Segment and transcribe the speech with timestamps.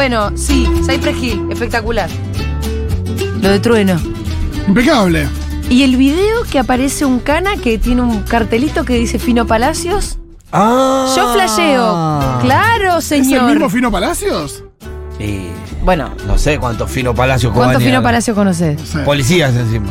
[0.00, 2.08] Bueno, sí, Cypress Hill, espectacular.
[3.42, 4.00] Lo de trueno.
[4.66, 5.28] Impecable.
[5.68, 10.18] Y el video que aparece un cana que tiene un cartelito que dice Fino Palacios.
[10.52, 11.12] Ah.
[11.14, 12.38] Yo flasheo.
[12.40, 13.50] Claro, ¿Es el señor.
[13.50, 14.64] mismo Fino Palacios?
[15.18, 15.50] Y
[15.84, 18.02] Bueno, no sé cuántos Fino Palacios ¿cuántos Cobani Fino.
[18.02, 18.80] Palacios conoces?
[19.04, 19.88] Policías encima.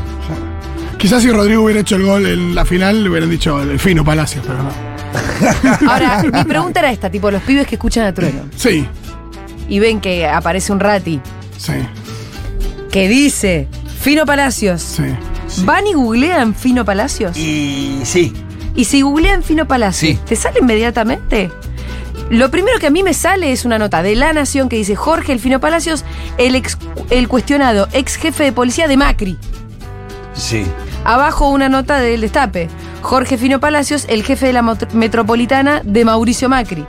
[0.97, 4.03] Quizás si Rodrigo hubiera hecho el gol en la final, le hubieran dicho el Fino
[4.03, 5.87] Palacios, pero no.
[5.87, 8.87] Ahora, mi pregunta era esta, tipo, los pibes que escuchan a trueno Sí,
[9.69, 11.21] y ven que aparece un rati
[11.57, 11.73] sí,
[12.91, 13.67] que dice
[14.01, 14.81] Fino Palacios.
[14.81, 15.03] sí.
[15.65, 17.35] ¿Van y googlean Fino Palacios?
[17.37, 18.33] Y sí.
[18.75, 20.19] Y si googlean Fino Palacios, Sí.
[20.27, 21.49] ¿te sale inmediatamente?
[22.29, 24.95] Lo primero que a mí me sale es una nota de La Nación que dice
[24.95, 26.05] Jorge El Fino Palacios,
[26.37, 26.77] el, ex-
[27.09, 29.37] el cuestionado ex jefe de policía de Macri.
[30.35, 30.65] Sí.
[31.03, 32.69] Abajo una nota del Destape.
[33.01, 34.61] Jorge Fino Palacios, el jefe de la
[34.93, 36.85] metropolitana de Mauricio Macri.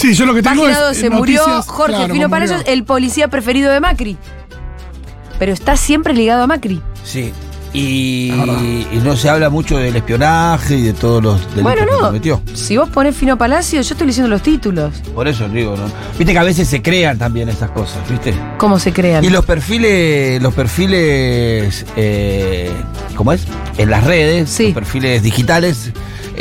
[0.00, 0.86] Sí, yo lo que tengo Página es.
[1.02, 2.30] 12, eh, murió noticias, Jorge claro, Fino murió.
[2.30, 4.16] Palacios, el policía preferido de Macri.
[5.38, 6.80] Pero está siempre ligado a Macri.
[7.04, 7.32] Sí.
[7.72, 11.92] Y, y no se habla mucho del espionaje y de todos los delitos Bueno, que
[11.92, 11.98] no.
[12.00, 12.42] cometió.
[12.52, 14.92] Si vos pones Fino Palacios, yo estoy leyendo los títulos.
[15.14, 15.84] Por eso digo, ¿no?
[16.18, 18.34] Viste que a veces se crean también estas cosas, ¿viste?
[18.58, 19.22] ¿Cómo se crean?
[19.24, 22.72] Y los perfiles, los perfiles, eh,
[23.14, 23.42] ¿cómo es?
[23.78, 24.64] En las redes, Sí.
[24.64, 25.92] los perfiles digitales,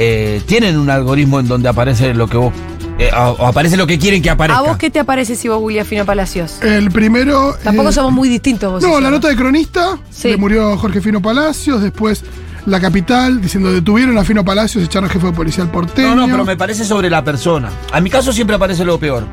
[0.02, 2.54] eh, tienen un algoritmo en donde aparece lo que vos,
[2.98, 4.60] eh, o, o aparece lo que quieren que aparezca.
[4.60, 6.62] ¿A vos qué te aparece si vos googleas Fino Palacios?
[6.62, 7.54] El primero.
[7.64, 9.02] Tampoco eh, somos muy distintos vos y No, yo.
[9.02, 9.98] la nota de cronista.
[10.10, 10.30] Sí.
[10.30, 11.82] Le murió Jorge Fino Palacios.
[11.82, 12.24] Después
[12.66, 16.16] La Capital, diciendo detuvieron a Fino Palacios, echaron al jefe de policía al porteño.
[16.16, 17.70] No, no, pero me parece sobre la persona.
[17.92, 19.26] A mi caso siempre aparece lo peor.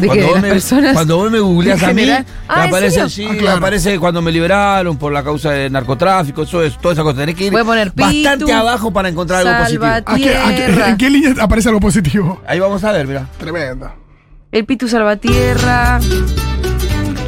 [0.00, 0.20] ¿De qué?
[0.20, 0.92] ¿De vos las me, personas?
[0.94, 3.56] Cuando vos me googleás a mí, me Ah, ¿en aparece, sí, Ah, claro.
[3.58, 7.18] aparece cuando me liberaron por la causa de narcotráfico, eso es, toda esa cosa.
[7.18, 9.84] Tenés que ir Voy a poner bastante Pitu, abajo para encontrar algo positivo.
[9.86, 10.84] ¿A qué- a qué-.
[10.90, 12.40] ¿En qué línea aparece algo positivo?
[12.46, 13.26] Ahí vamos a ver, mira.
[13.38, 13.90] Tremendo.
[14.52, 16.00] El Pitu Salvatierra.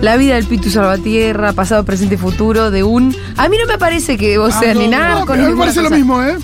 [0.00, 3.14] La vida del Pitu Salvatierra, pasado, presente y futuro de un.
[3.36, 5.90] A mí no me parece que vos seas ni No, narco ni me parece lo
[5.90, 6.36] mismo, ¿eh?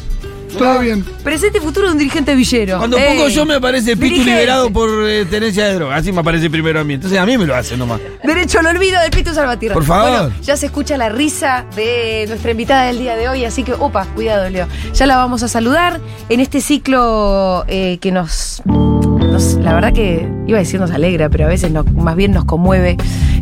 [0.56, 1.04] Todo bien.
[1.22, 2.78] Presente y futuro de un dirigente villero.
[2.78, 4.30] Cuando Ey, pongo yo me aparece Pitu dirigente.
[4.32, 5.96] liberado por eh, tenencia de droga.
[5.96, 6.94] Así me aparece primero a mí.
[6.94, 8.00] Entonces a mí me lo hace nomás.
[8.24, 9.74] Derecho al olvido del Pitu Salvatierra.
[9.74, 10.10] Por favor.
[10.30, 13.72] Bueno, ya se escucha la risa de nuestra invitada del día de hoy, así que,
[13.72, 14.66] opa, cuidado, Leo.
[14.94, 20.26] Ya la vamos a saludar en este ciclo eh, que nos, nos- La verdad que
[20.46, 22.96] iba a decir nos alegra, pero a veces nos- más bien nos conmueve,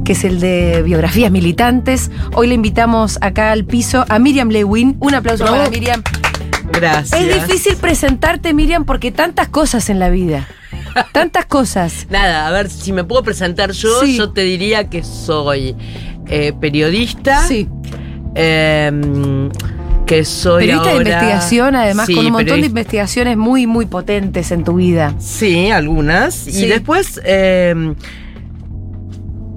[0.04, 2.10] que es el de biografías militantes.
[2.34, 4.96] Hoy le invitamos acá al piso a Miriam Lewin.
[5.00, 5.58] Un aplauso Bravo.
[5.58, 6.02] para Miriam.
[6.72, 7.20] Gracias.
[7.20, 10.46] Es difícil presentarte, Miriam, porque tantas cosas en la vida.
[11.12, 12.06] Tantas cosas.
[12.10, 14.16] Nada, a ver, si me puedo presentar yo, Sí.
[14.16, 15.74] yo te diría que soy
[16.28, 17.46] eh, periodista.
[17.46, 17.68] Sí.
[18.34, 19.50] em,
[20.06, 24.52] que soy Periodista de investigación, además, Sí, con un montón de investigaciones muy, muy potentes
[24.52, 25.14] en tu vida.
[25.18, 26.32] Sí, algunas.
[26.34, 26.64] Sí.
[26.64, 27.96] Y después, em,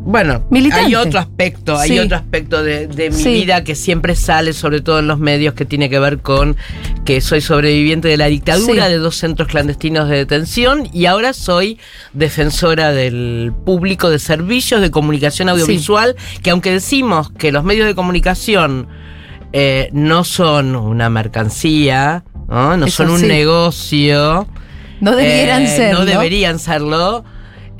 [0.09, 0.85] bueno, Militante.
[0.87, 3.31] hay otro aspecto, hay otro aspecto de, de mi Sí.
[3.31, 6.57] vida que siempre sale, sobre todo en los medios, que tiene que ver con
[7.05, 8.91] que soy sobreviviente de la dictadura Sí.
[8.91, 11.77] de dos centros clandestinos de detención y ahora soy
[12.13, 17.93] defensora del público de servicios de comunicación audiovisual, que aunque decimos que los medios de
[17.93, 18.87] comunicación
[19.53, 24.47] eh, no son una mercancía, no, son un negocio.
[25.01, 25.91] No debieran Eh.
[25.93, 27.23] No deberían serlo.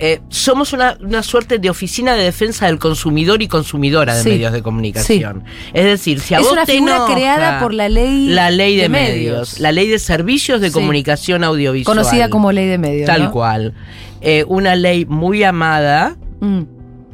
[0.02, 4.30] Eh, somos una, una suerte de oficina de defensa del consumidor y consumidora de Sí.
[4.30, 5.44] medios de comunicación.
[5.74, 8.50] Es decir, si a Es vos una te figura enoja creada por la ley la
[8.50, 9.14] ley de, de medios,
[9.54, 9.60] medios.
[9.60, 10.74] la ley de servicios de Sí.
[10.74, 13.06] comunicación audiovisual, Conocida como ley de medios.
[13.08, 13.32] tal ¿no?
[13.32, 13.74] cual,
[14.22, 16.62] Eh, una ley muy amada Mm.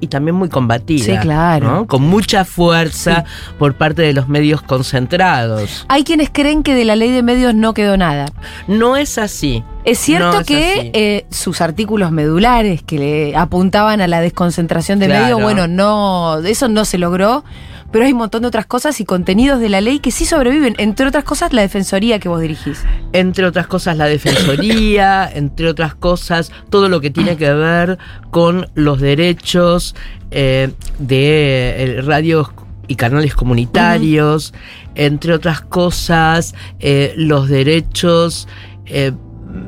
[0.06, 1.04] Y también muy combatida.
[1.04, 1.70] Sí, claro.
[1.72, 1.88] ¿no?
[1.88, 3.26] Con mucha fuerza
[3.60, 5.86] por parte de los medios concentrados.
[5.90, 8.26] Hay quienes creen que de la ley de medios no quedó nada.
[8.68, 9.64] No es así.
[9.84, 14.98] Es cierto No es que eh, sus artículos medulares que le apuntaban a la desconcentración
[15.00, 15.24] de Claro.
[15.24, 17.44] medios, bueno, no, eso no se logró,
[17.92, 20.76] pero hay un montón de otras cosas y contenidos de la ley que sí sobreviven,
[20.78, 22.84] entre otras cosas la defensoría que vos dirigís.
[23.14, 27.98] entre otras cosas la defensoría, entre otras cosas todo lo que tiene que ver
[28.32, 29.96] con los derechos
[30.32, 32.50] eh, de eh, radios
[32.88, 34.54] y canales comunitarios,
[34.96, 38.48] entre otras cosas eh, los derechos
[38.86, 39.12] eh,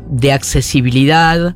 [0.10, 1.56] de accesibilidad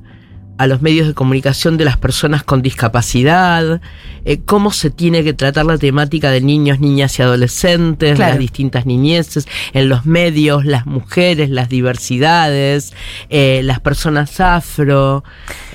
[0.61, 3.81] a los medios de comunicación de las personas con discapacidad,
[4.25, 8.33] eh, cómo se tiene que tratar la temática de niños, niñas y adolescentes, Claro.
[8.33, 12.93] las distintas niñeces, en los medios, las mujeres, las diversidades,
[13.29, 15.23] eh, las personas afro.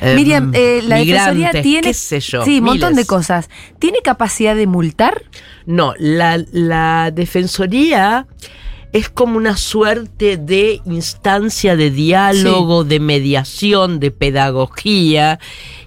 [0.00, 1.80] eh, Miriam, la defensoría tiene.
[1.80, 2.44] qué sé yo.
[2.44, 3.48] Sí, un montón de cosas.
[3.80, 5.22] ¿Tiene capacidad de multar?
[5.66, 8.26] No, la, la defensoría
[8.92, 15.38] es como una suerte de instancia de diálogo, de mediación, de pedagogía.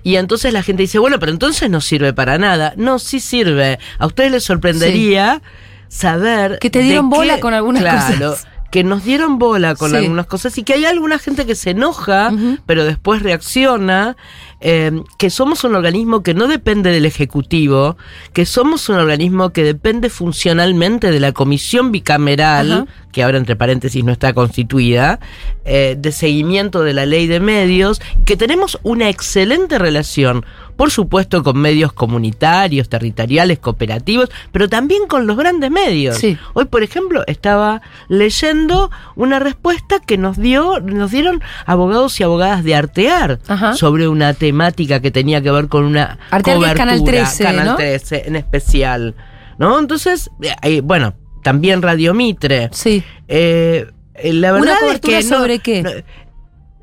[0.04, 2.74] Y entonces la gente dice, bueno, pero entonces no sirve para nada.
[2.78, 3.80] No, sí sirve.
[3.98, 5.42] A ustedes les sorprendería
[5.88, 6.60] saber...
[6.60, 8.48] Que te dieron bola qué- con algunas Claro, cosas.
[8.71, 9.98] Que nos dieron bola con Sí.
[9.98, 12.31] algunas cosas y que hay alguna gente que se enoja,
[12.68, 14.16] pero después reacciona,
[14.62, 17.98] eh, que somos un organismo que no depende del Ejecutivo,
[18.33, 24.04] que somos un organismo que depende funcionalmente de la Comisión Bicameral, que ahora entre paréntesis
[24.04, 25.19] no está constituida,
[25.65, 30.45] eh, de seguimiento de la ley de medios, que tenemos una excelente relación,
[30.79, 36.15] por supuesto, con medios comunitarios, territoriales, cooperativos, pero también con los grandes medios.
[36.15, 36.37] Sí.
[36.53, 42.63] Hoy, por ejemplo, estaba leyendo una respuesta que nos dio, nos dieron abogados y abogadas
[42.63, 43.73] de Artear Ajá.
[43.73, 47.75] sobre una temática que tenía que ver con una Artear, cobertura, Canal 13, Canal ¿no?
[47.75, 49.15] 13 en especial,
[49.57, 49.77] ¿no?
[49.79, 52.69] Entonces, eh, eh, bueno, también Radio Mitre.
[52.71, 53.03] Sí.
[53.27, 53.85] Eh,
[54.23, 55.81] la ¿Una verdad es cobertura que no- sobre qué?
[55.83, 55.89] no-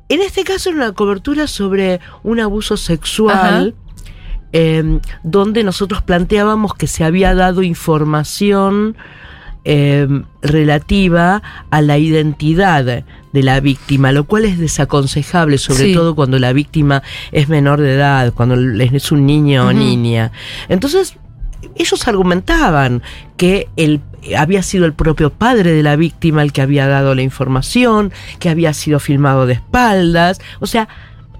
[0.09, 3.73] en este caso era una cobertura sobre un abuso sexual.
[4.53, 8.95] Eh, donde nosotros planteábamos que se había dado información
[9.69, 10.07] eh,
[10.41, 11.41] relativa
[11.71, 15.93] a la identidad de la víctima, lo cual es desaconsejable, sobre Sí.
[15.93, 17.03] todo cuando la víctima
[17.33, 20.31] es menor de edad, cuando es un niño o niña.
[20.69, 21.17] Entonces,
[21.75, 23.01] ellos argumentaban
[23.35, 23.99] que el,
[24.37, 28.49] había sido el propio padre de la víctima el que había dado la información, que
[28.49, 30.87] había sido filmado de espaldas, o sea,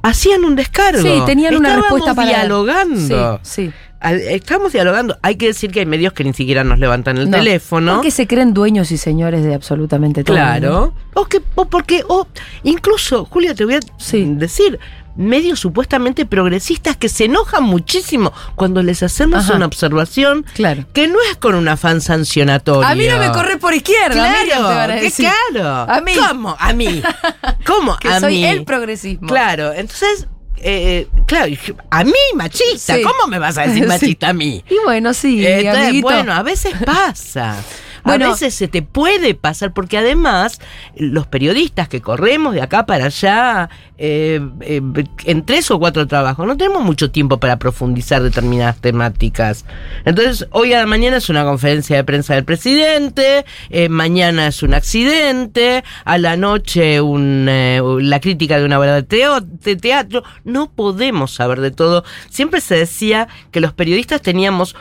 [0.03, 1.01] hacían un descargo.
[1.01, 3.39] Sí, tenían una respuesta para dialogando.
[3.43, 3.71] Sí, sí.
[4.01, 5.17] Estamos dialogando.
[5.23, 7.95] Hay que decir que hay medios que ni siquiera nos levantan el No, teléfono.
[7.95, 10.35] Porque se creen dueños y señores de absolutamente todo.
[10.37, 10.93] Claro.
[11.15, 12.27] O que, o porque, o
[12.63, 14.23] incluso, Julia, te voy a Sí.
[14.35, 14.79] decir,
[15.17, 19.55] medios supuestamente progresistas que se enojan muchísimo cuando les hacemos Ajá.
[19.55, 20.85] una observación Claro.
[20.93, 22.87] que no es con un afán sancionatorio.
[22.87, 25.91] A mí no me corre por izquierda, van a Claro, qué claro.
[25.91, 26.11] A mí.
[26.15, 26.55] ¿Cómo?
[26.59, 27.01] A mí.
[27.65, 27.97] ¿Cómo?
[27.97, 28.45] Que a soy mí.
[28.45, 29.27] el progresismo.
[29.27, 30.27] Claro, entonces,
[30.57, 31.51] eh, claro,
[31.91, 32.95] a mí machista.
[32.95, 33.01] Sí.
[33.03, 33.87] ¿Cómo me vas a decir Sí.
[33.87, 34.63] machista a mí?
[34.69, 37.55] Y bueno, sí, Eh, entonces, bueno, a veces pasa.
[38.07, 38.25] Bueno.
[38.25, 40.59] a veces se te puede pasar, porque además
[40.95, 44.81] los periodistas que corremos de acá para allá eh, eh,
[45.25, 49.65] en tres o cuatro trabajos, no tenemos mucho tiempo para profundizar determinadas temáticas.
[50.05, 54.61] Entonces, hoy a la mañana es una conferencia de prensa del presidente, eh, mañana es
[54.61, 60.23] un accidente, a la noche un, la crítica de una obra de teatro.
[60.43, 62.03] No podemos saber de todo.
[62.29, 64.75] Siempre se decía que los periodistas teníamos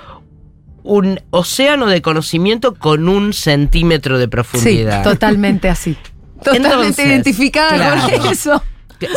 [0.86, 5.02] un océano de conocimiento con un centímetro de Sí, profundidad.
[5.02, 5.96] totalmente así.
[6.42, 8.62] Totalmente Entonces, identificada con eso.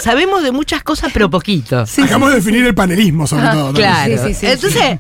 [0.02, 1.86] Sabemos de muchas cosas, pero poquito.
[1.86, 3.72] Sí, Acabamos sí, de definir el panelismo, sobre todo.
[3.74, 4.18] claro.
[4.18, 5.00] Sí, sí, sí, Entonces, sí.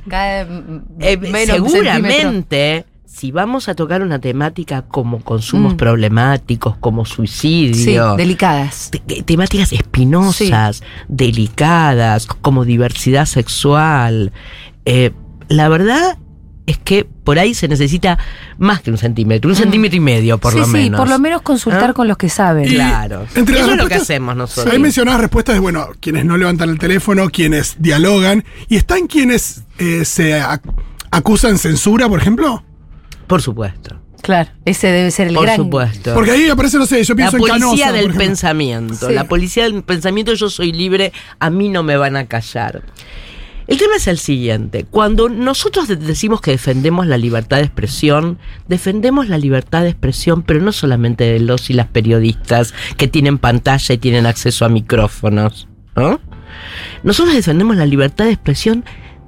[1.01, 5.77] Eh, seguramente, si vamos a tocar una temática como consumos Mm.
[5.77, 8.89] problemáticos, como Sí, suicidio, delicadas.
[8.91, 14.31] te- te- temáticas espinosas, delicadas, como diversidad sexual.
[14.85, 15.11] eh,
[15.49, 16.17] la verdad
[16.69, 18.17] es que por ahí se necesita
[18.57, 20.55] más que un centímetro, un centímetro y medio por Mm.
[20.55, 20.99] sí, lo sí, menos.
[20.99, 21.93] por lo menos consultar ¿Ah?
[21.93, 22.65] con los que saben.
[22.65, 23.25] Y- Claro.
[23.35, 24.73] entre Eso es lo que respuestas- hacemos nosotros.
[24.73, 29.63] Ahí mencionabas respuestas de, bueno, quienes no levantan el teléfono, quienes dialogan, y están quienes
[29.77, 30.61] eh, se ac-
[31.11, 32.63] acusan censura, por ejemplo.
[33.27, 33.95] Por supuesto.
[34.21, 35.55] Claro, ese debe ser el Por gran.
[35.55, 36.13] supuesto.
[36.13, 39.07] Porque ahí aparece, no sé, yo la pienso en policía Canosa, del por pensamiento.
[39.07, 39.13] Sí.
[39.13, 42.83] La policía del pensamiento, yo soy libre, a mí no me van a callar.
[43.69, 44.83] El tema es el siguiente.
[44.89, 50.41] Cuando nosotros de- decimos que defendemos la libertad de expresión, defendemos la libertad de expresión,
[50.41, 54.69] pero no solamente de los y las periodistas que tienen pantalla y tienen acceso a
[54.69, 55.67] micrófonos.
[55.95, 56.19] ¿no?
[57.03, 58.83] Nosotros defendemos la libertad de expresión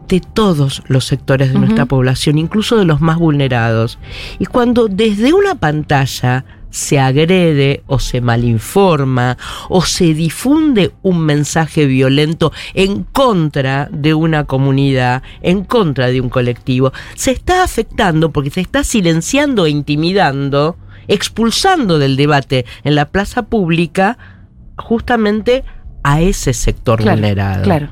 [0.07, 3.99] de todos los sectores de nuestra población, incluso de los más vulnerados.
[4.39, 9.37] Y cuando desde una pantalla se agrede o se malinforma
[9.69, 16.29] o se difunde un mensaje violento en contra de una comunidad, en contra de un
[16.29, 23.09] colectivo, se está afectando porque se está silenciando e intimidando, expulsando del debate en la
[23.09, 24.17] plaza pública
[24.77, 25.63] justamente
[26.03, 27.63] a ese sector Claro, vulnerado.
[27.63, 27.89] claro.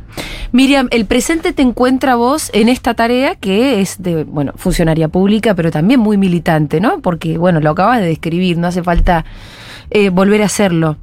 [0.51, 5.53] Miriam, el presente te encuentra vos en esta tarea que es de, bueno, funcionaria pública,
[5.53, 7.01] pero también muy militante, ¿no?
[7.01, 9.25] Porque, bueno, lo acabas de describir, no hace falta
[9.91, 10.97] eh, volver a hacerlo.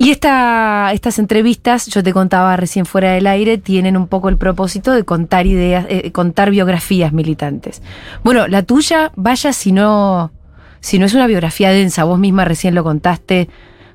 [0.00, 4.36] Y esta, estas entrevistas, yo te contaba recién fuera del aire, tienen un poco el
[4.36, 7.82] propósito de contar ideas, eh, contar biografías militantes.
[8.22, 10.30] Bueno, la tuya, vaya si no,
[10.78, 13.48] si no es una biografía densa, vos misma recién lo contaste,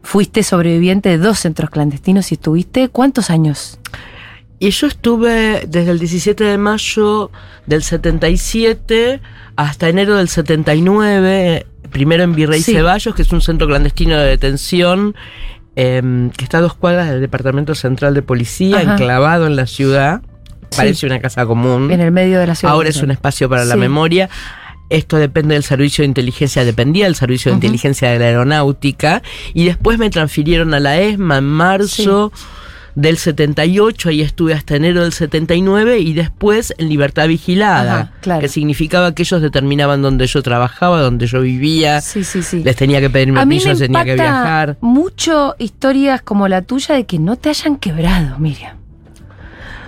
[0.03, 3.79] fuiste sobreviviente de dos centros clandestinos y estuviste, ¿cuántos años?
[4.59, 7.31] Y yo estuve desde el 17 de mayo
[7.65, 9.21] del 77
[9.55, 12.73] hasta enero del 79 primero en Virrey Sí.
[12.73, 15.15] Ceballos, que es un centro clandestino de detención
[15.75, 18.93] em, que está a dos cuadras del Departamento Central de Policía, Ajá.
[18.93, 20.21] enclavado en la ciudad.
[20.69, 20.77] Sí.
[20.77, 21.91] Parece una casa común.
[21.91, 22.73] En el medio de la ciudad.
[22.73, 24.29] Ahora es un espacio para la memoria.
[24.89, 29.21] Esto depende del servicio de inteligencia, dependía del servicio de inteligencia de la aeronáutica.
[29.53, 32.31] Y después me transfirieron a la ESMA en marzo
[32.95, 38.41] del 78, ahí estuve hasta enero del 79 y después en libertad vigilada, Ajá, claro.
[38.41, 42.61] que significaba que ellos determinaban dónde yo trabajaba, dónde yo vivía, Sí, sí, sí.
[42.63, 44.77] les tenía que pedir permiso, tenía que viajar.
[44.79, 48.77] mucho historias como la tuya de que no te hayan quebrado, Miriam.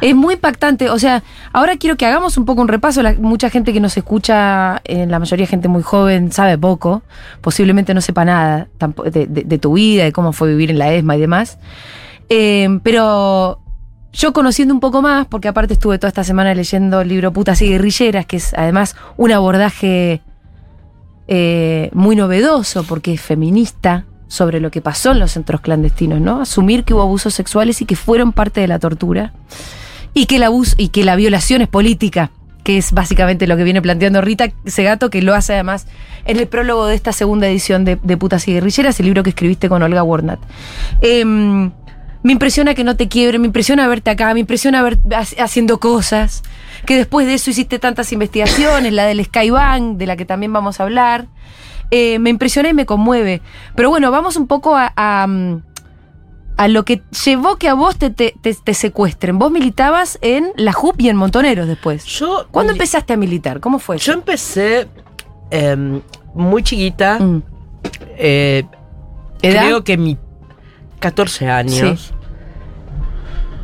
[0.01, 0.89] Es muy impactante.
[0.89, 1.23] O sea,
[1.53, 3.01] ahora quiero que hagamos un poco un repaso.
[3.01, 7.01] La- mucha gente que nos escucha, eh, la mayoría gente muy joven, sabe poco.
[7.41, 8.67] Posiblemente no sepa nada
[9.11, 11.57] de- de tu vida, de cómo fue vivir en la ESMA y demás.
[12.29, 13.59] Eh, pero
[14.13, 17.61] yo conociendo un poco más, porque aparte estuve toda esta semana leyendo el libro Putas
[17.61, 20.21] y Guerrilleras, que es además un abordaje
[21.27, 26.41] eh, muy novedoso, porque es feminista sobre lo que pasó en los centros clandestinos, ¿no?
[26.41, 29.33] Asumir que hubo abusos sexuales y que fueron parte de la tortura.
[30.15, 32.31] Y que el abuso, y que la violación es política,
[32.63, 35.85] que es básicamente lo que viene planteando Rita Segato, que lo hace además
[36.25, 39.69] en el prólogo de esta segunda edición de, Putas y Guerrilleras, el libro que escribiste
[39.69, 40.39] con Olga Warnat.
[41.01, 41.69] Em,
[42.23, 45.79] me impresiona que no te quiebre, me impresiona verte acá, me impresiona ver ha- haciendo
[45.79, 46.41] cosas.
[46.87, 50.79] Que después de eso hiciste tantas investigaciones, la del Skybank, de la que también vamos
[50.79, 51.27] a hablar.
[51.91, 53.41] Eh, me impresiona y me conmueve.
[53.75, 55.61] Pero bueno, vamos un poco a, a, mm,
[56.57, 59.37] a lo que llevó que a vos te, te- te- te secuestren.
[59.39, 62.05] Vos militabas en la JUP y en Montoneros después.
[62.05, 63.59] Yo, ¿Cuándo empezaste a militar?
[63.59, 63.97] ¿Cómo fue?
[63.97, 64.19] Yo eso?
[64.19, 64.87] empecé
[65.51, 66.01] em,
[66.33, 67.19] muy chiquita.
[67.19, 67.43] Mm.
[68.17, 68.63] eh.
[69.41, 70.17] Creo que mi
[70.99, 72.13] 14 años.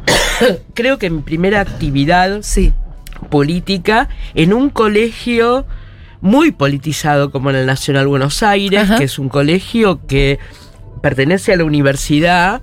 [0.73, 2.73] creo que mi primera actividad Sí.
[3.29, 5.65] política en un colegio
[6.21, 8.97] muy politizado como en el Nacional Buenos Aires, Ajá.
[8.97, 10.39] que es un colegio que
[11.01, 12.61] pertenece a la universidad.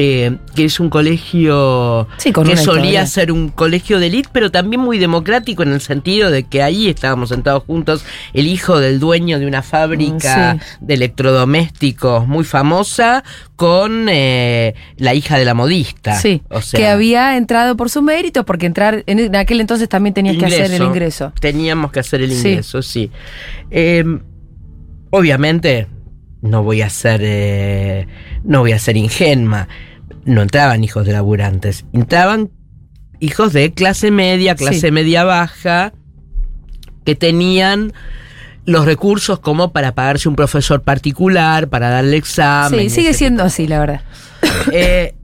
[0.00, 3.06] Eh, que es un colegio Sí, que solía historia.
[3.06, 6.86] ser un colegio de élite, pero también muy democrático en el sentido de que ahí
[6.88, 10.76] estábamos sentados juntos, el hijo del dueño de una fábrica Sí.
[10.82, 13.24] de electrodomésticos muy famosa
[13.56, 16.14] con eh, la hija de la modista.
[16.14, 19.88] Sí, o sea, que había entrado por sus méritos, porque entrar en, en aquel entonces
[19.88, 21.32] también tenías que hacer el ingreso.
[21.40, 22.50] Teníamos que hacer el Sí.
[22.50, 23.10] ingreso, sí.
[23.72, 24.04] Eh,
[25.10, 25.88] obviamente,
[26.42, 27.20] no voy a ser.
[27.24, 28.06] eh,
[28.44, 29.66] no voy a ser ingenua.
[30.28, 31.86] No entraban hijos de laburantes.
[31.92, 32.50] Entraban
[33.18, 34.90] hijos de clase media, clase Sí.
[34.90, 35.94] media baja,
[37.04, 37.94] que tenían
[38.66, 42.90] los recursos como para pagarse un profesor particular, para darle examen.
[42.90, 44.02] Sí, sigue siendo así, la verdad.
[44.70, 45.14] Eh,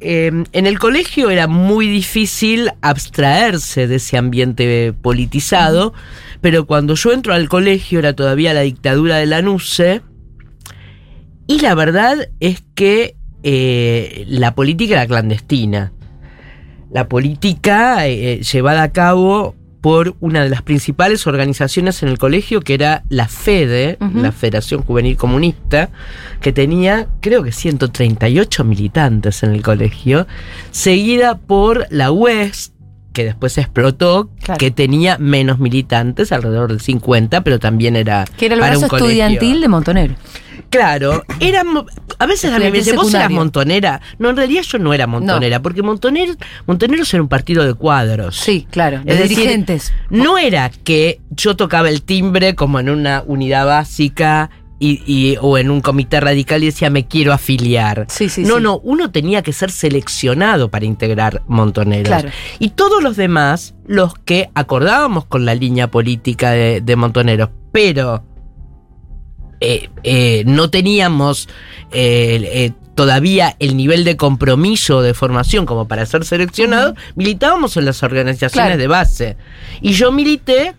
[0.00, 5.94] eh, en el colegio era muy difícil abstraerse de ese ambiente politizado,
[6.42, 10.02] pero cuando yo entro al colegio era todavía la dictadura de la NUCE,
[11.46, 15.92] y la verdad es que eh, la política era clandestina.
[16.90, 22.60] La política eh, llevada a cabo por una de las principales organizaciones en el colegio,
[22.60, 25.90] que era la FEDE, la Federación Juvenil Comunista,
[26.40, 30.26] que tenía creo que 138 militantes en el colegio,
[30.72, 32.72] seguida por la UES,
[33.12, 34.58] que después explotó, Claro.
[34.58, 38.24] que tenía menos militantes, alrededor de 50, pero también era...
[38.36, 39.08] Que era el brazo colegio.
[39.08, 40.14] estudiantil de Montonero.
[40.70, 41.86] Claro, era, mo-
[42.18, 43.36] a veces a mí me dicen, vos eras secundario".
[43.36, 44.00] montonera.
[44.18, 48.36] No, en realidad yo no era montonera, porque Montoner, Montoneros era un partido de cuadros.
[48.36, 49.92] Sí, claro, de Es decir, dirigentes.
[50.10, 55.56] No era que yo tocaba el timbre como en una unidad básica y, y- o
[55.56, 58.04] en un comité radical y decía me quiero afiliar.
[58.10, 58.62] Sí, sí, no, sí.
[58.62, 62.08] no, uno tenía que ser seleccionado para integrar Montoneros.
[62.08, 62.28] Claro.
[62.58, 68.22] Y todos los demás, los que acordábamos con la línea política de, de Montoneros, pero
[69.60, 71.48] eh, eh, no teníamos
[71.92, 78.02] eh, todavía el nivel de compromiso de formación como para ser seleccionados, militábamos en las
[78.02, 78.78] organizaciones Claro.
[78.80, 79.36] de base.
[79.80, 80.74] Y yo milité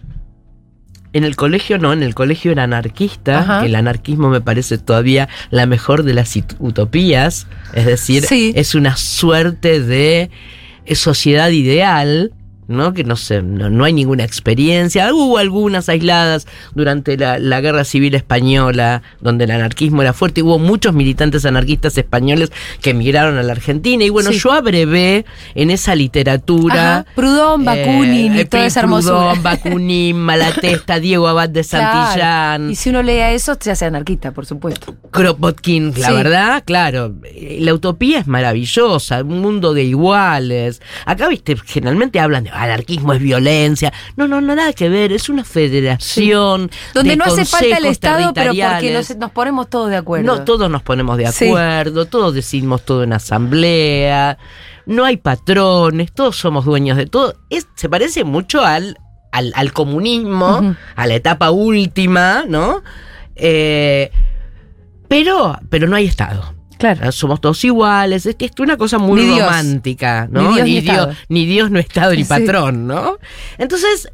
[1.14, 3.66] en el colegio, no, en el colegio era anarquista, Ajá.
[3.66, 8.52] el anarquismo me parece todavía la mejor de las utopías, es decir, Sí.
[8.56, 10.30] es una suerte de
[10.94, 12.32] sociedad ideal.
[12.68, 12.94] ¿No?
[12.94, 15.14] Que no sé, no, no hay ninguna experiencia.
[15.14, 20.42] Hubo algunas aisladas durante la, la guerra civil española, donde el anarquismo era fuerte.
[20.44, 24.04] Hubo muchos militantes anarquistas españoles que emigraron a la Argentina.
[24.04, 24.40] Y bueno, Sí.
[24.40, 27.00] yo abrevé en esa literatura.
[27.00, 29.42] Ajá, Prudón, Bakunin y eh, toda esa Prudón, hermosura.
[29.42, 32.06] Bakunin, Malatesta, Diego Abad de Claro.
[32.08, 32.72] Santillán.
[32.72, 34.96] Y si uno lee eso, se hace anarquista, por supuesto.
[35.12, 36.14] Kropotkin, la Sí.
[36.14, 37.14] verdad, claro.
[37.24, 40.82] eh, La utopía es maravillosa, un mundo de iguales.
[41.06, 43.94] Acá, viste, generalmente hablan de, anarquismo es violencia.
[44.16, 45.12] No, no, no, nada que ver.
[45.14, 46.70] Es una federación.
[46.94, 50.26] Donde de no hace falta el Estado, pero porque nos, nos ponemos todos de acuerdo.
[50.26, 51.48] No, todos nos ponemos de Sí.
[51.48, 54.38] acuerdo, todos decidimos todo en asamblea,
[54.86, 57.36] no hay patrones, todos somos dueños de todo.
[57.50, 58.98] Es- se parece mucho al,
[59.32, 62.82] al, al comunismo, a la etapa última, ¿no?
[63.36, 64.12] Eh,
[65.08, 66.54] pero, pero no hay Estado.
[66.78, 67.12] Claro.
[67.12, 68.26] Somos todos iguales.
[68.26, 69.40] Es que es una cosa muy Ni Dios.
[69.48, 70.42] romántica, ¿no?
[70.42, 72.30] Ni Dios ni Dios, ni Dios, no Estado, ni Sí.
[72.30, 73.18] patrón, ¿no?
[73.58, 74.10] Entonces,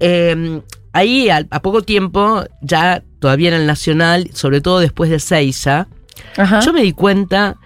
[0.00, 0.60] eh,
[0.92, 5.88] ahí a, poco tiempo, ya todavía en el Nacional, sobre todo después de Seiza,
[6.36, 6.60] Ajá.
[6.60, 7.56] yo me di cuenta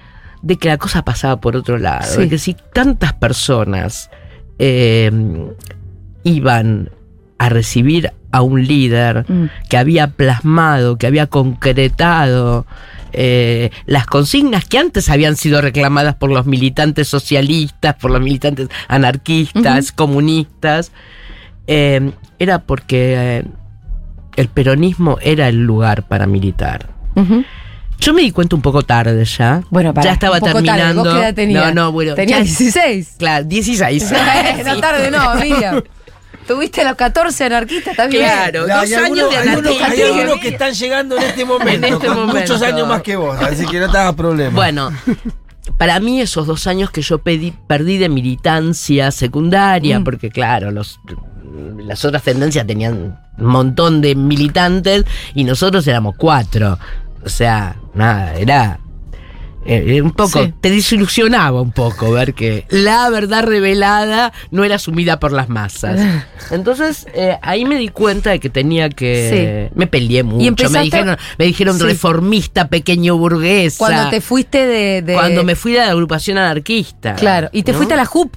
[0.42, 2.04] de que la cosa pasaba por otro lado.
[2.06, 2.20] Sí.
[2.22, 4.10] De que si tantas personas
[4.58, 5.10] eh,
[6.22, 6.90] iban
[7.38, 9.46] a recibir a un líder Mm.
[9.68, 12.66] que había plasmado, que había concretado
[13.16, 18.68] eh, las consignas que antes habían sido reclamadas por los militantes socialistas, por los militantes
[18.88, 20.92] anarquistas, comunistas,
[21.66, 23.44] eh, era porque eh,
[24.36, 26.88] el peronismo era el lugar para militar.
[28.00, 29.62] Yo me di cuenta un poco tarde ya.
[29.70, 30.64] Bueno, para ya estaba un poco tarde.
[30.64, 31.04] terminando.
[31.04, 31.74] ¿Vos qué edad tenías?
[31.74, 32.14] No, no, bueno.
[32.14, 33.14] Tenía ya- 16.
[33.18, 34.12] Claro, 16.
[34.66, 35.82] no tarde, no, Miriam.
[36.46, 38.24] Tuviste a los 14 anarquistas, está bien.
[38.24, 39.86] Claro, dos hay años algunos- de anarquía.
[39.86, 42.40] Hay algunos que están llegando en este momento, En este con momento.
[42.40, 44.54] muchos años más que vos, así que no te hagas problema.
[44.54, 44.90] Bueno,
[45.78, 50.04] para mí esos dos años que yo pedí- perdí de militancia secundaria, Mm.
[50.04, 51.00] porque claro, los,
[51.78, 56.78] las otras tendencias tenían un montón de militantes y nosotros éramos cuatro.
[57.24, 58.78] O sea, nada, era...
[59.66, 60.52] eh, un poco, Sí.
[60.60, 66.00] te desilusionaba un poco ver que la verdad revelada no era asumida por las masas.
[66.50, 69.70] Entonces, eh, ahí me di cuenta de que tenía que.
[69.74, 70.44] Me peleé mucho.
[70.46, 71.84] empezaste- Me dijeron, me dijeron Sí.
[71.84, 73.78] reformista, pequeño burguesa.
[73.78, 75.02] Cuando te fuiste de.
[75.02, 77.14] de- Cuando me fui de la agrupación anarquista.
[77.14, 77.78] Claro, y te ¿no?
[77.78, 78.34] fuiste a la JUP.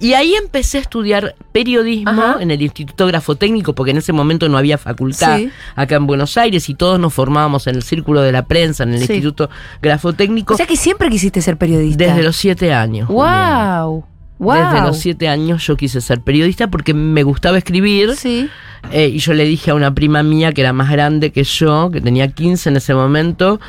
[0.00, 2.36] Y ahí empecé a estudiar periodismo Ajá.
[2.40, 5.50] en el Instituto Grafotécnico, porque en ese momento no había facultad Sí.
[5.76, 8.94] acá en Buenos Aires y todos nos formábamos en el Círculo de la Prensa, en
[8.94, 9.12] el Sí.
[9.12, 9.50] Instituto
[9.82, 12.02] Grafotécnico, O sea que siempre quisiste ser periodista.
[12.04, 13.08] desde los siete años.
[13.08, 14.04] ¡Wow!
[14.38, 14.54] ¡Wow!
[14.72, 18.16] Desde los siete años yo quise ser periodista porque me gustaba escribir.
[18.16, 18.48] Sí.
[18.92, 21.90] Eh, y yo le dije a una prima mía que era más grande que yo,
[21.92, 23.60] que tenía 15 en ese momento,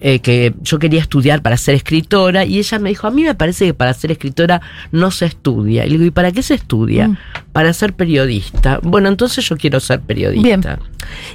[0.00, 2.44] eh, que yo quería estudiar para ser escritora.
[2.44, 4.60] Y ella me dijo, a mí me parece que para ser escritora
[4.92, 5.86] no se estudia.
[5.86, 7.08] Y le digo, ¿y para qué se estudia?
[7.08, 7.16] Mm.
[7.52, 8.80] Para ser periodista.
[8.82, 10.42] Bueno, entonces yo quiero ser periodista.
[10.42, 10.64] Bien.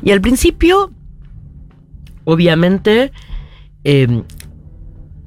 [0.03, 0.91] Y al principio,
[2.23, 3.11] obviamente,
[3.83, 4.23] eh,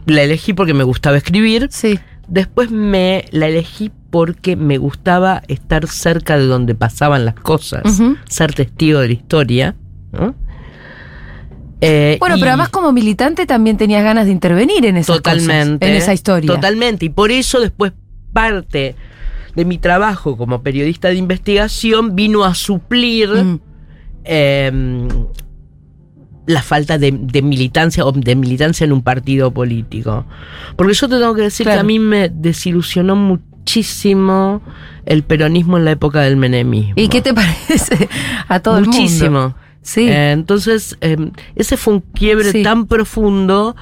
[0.06, 1.68] la elegí porque me gustaba escribir.
[1.70, 1.98] Sí.
[2.28, 7.82] Después me la elegí porque me gustaba estar cerca de donde pasaban las cosas,
[8.28, 9.76] ser testigo de la historia.
[10.12, 10.34] ¿no?
[11.86, 15.90] Eh, Bueno, pero además como militante también tenías ganas de intervenir en esas totalmente, cosas,
[15.90, 16.46] en esa historia.
[16.46, 17.04] Totalmente.
[17.06, 17.92] Y por eso después
[18.32, 18.96] parte
[19.54, 23.60] de mi trabajo como periodista de investigación vino a suplir Mm.
[24.24, 25.08] eh,
[26.46, 30.26] la falta de, de militancia o de militancia en un partido político.
[30.76, 31.78] Porque yo te tengo que decir Claro.
[31.78, 34.60] que a mí me desilusionó muchísimo
[35.06, 36.92] el peronismo en la época del menemismo.
[36.96, 38.08] ¿Y qué te parece
[38.48, 39.00] a todo el mundo?
[39.00, 39.54] Muchísimo.
[39.84, 40.08] Sí.
[40.08, 41.16] Eh, entonces, eh,
[41.54, 42.62] ese fue un quiebre Sí.
[42.64, 43.76] tan profundo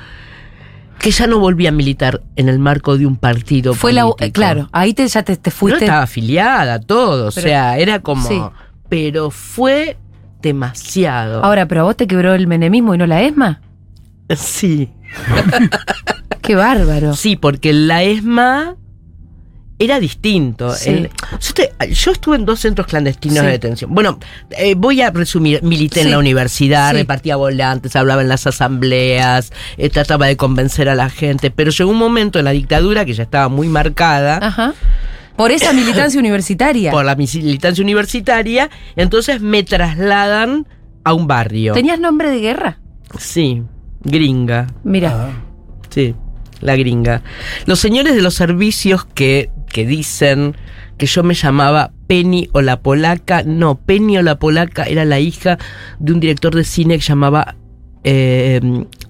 [0.99, 4.25] que ya no volví a militar en el marco de un partido Fue la, político.
[4.25, 5.85] eh, claro, ahí te, ya te, fuiste.
[5.87, 7.27] estaba afiliada, todo.
[7.29, 8.29] o sea, era como.
[8.29, 8.41] Sí.
[8.89, 9.97] Pero fue
[10.43, 11.43] demasiado.
[11.45, 13.63] Ahora, pero a vos te quebró el menemismo y no la ESMA.
[14.37, 14.91] sí.
[16.43, 17.15] Qué bárbaro.
[17.15, 18.75] Sí, porque la ESMA
[19.85, 20.73] era distinto.
[20.75, 20.91] Sí.
[20.91, 23.45] El- yo, te- yo estuve en dos centros clandestinos Sí.
[23.47, 23.95] de detención.
[23.95, 24.19] Bueno,
[24.51, 25.63] eh, voy a resumir.
[25.63, 30.95] Milité en la universidad, repartía volantes, hablaba en las asambleas, eh, trataba de convencer a
[30.95, 31.51] la gente.
[31.51, 34.39] Pero llegó un momento en la dictadura que ya estaba muy marcada.
[34.43, 34.75] Ajá.
[35.37, 36.91] Por esa militancia universitaria.
[36.91, 40.67] por la militancia universitaria, entonces me trasladan
[41.05, 41.73] a un barrio.
[41.73, 42.79] ¿Tenías nombre de guerra?
[43.19, 43.63] Sí,
[44.05, 44.67] gringa.
[44.85, 45.31] Mira.
[45.91, 46.15] Sí,
[46.61, 47.23] la gringa.
[47.67, 50.55] Los señores de los servicios que, que dicen
[50.99, 55.19] que yo me llamaba Penny o la polaca, no, Penny o la polaca era la
[55.19, 55.59] hija
[55.99, 57.57] de un director de cine que llamaba
[58.05, 58.61] eh,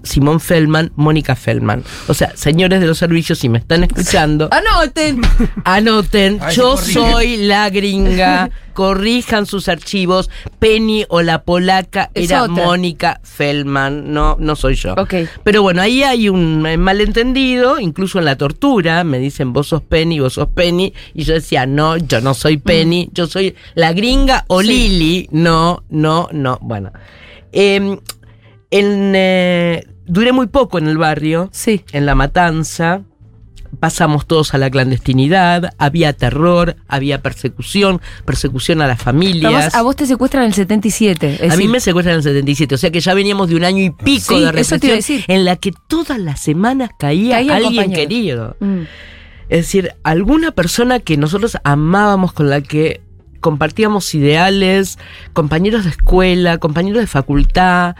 [0.03, 1.83] Simón Feldman, Mónica Feldman.
[2.07, 5.21] O sea, señores de los servicios, si me están escuchando, Anoten.
[5.63, 10.29] Anoten, yo soy la gringa, corrijan sus archivos.
[10.59, 12.65] Penny o la polaca Es era otra.
[12.65, 14.93] Mónica Feldman, no, no soy yo.
[14.93, 15.13] Ok.
[15.43, 19.81] Pero bueno, ahí hay un eh, malentendido, incluso en la tortura, me dicen vos sos
[19.83, 23.93] Penny, vos sos Penny, y yo decía, no, yo no soy Penny, yo soy la
[23.93, 24.67] gringa o Sí.
[24.67, 26.91] Lili, no, no, no, bueno.
[27.51, 27.99] Em,
[28.73, 31.83] en, eh, duré muy poco en el barrio, Sí.
[31.91, 33.01] en La Matanza.
[33.79, 39.73] pasamos todos a la clandestinidad, había terror, había persecución, persecución a las familias.
[39.73, 41.39] a vos te secuestran en el 77.
[41.47, 43.63] es A mí me secuestran en el 77, o sea que ya veníamos de un
[43.63, 47.93] año y pico Sí, de represión en la que todas las semanas caía, alguien compañero.
[47.95, 48.55] querido.
[48.59, 48.81] mm,
[49.49, 53.01] Es decir, alguna persona que nosotros amábamos, con la que
[53.39, 54.99] compartíamos ideales,
[55.33, 57.95] compañeros de escuela, compañeros de facultad,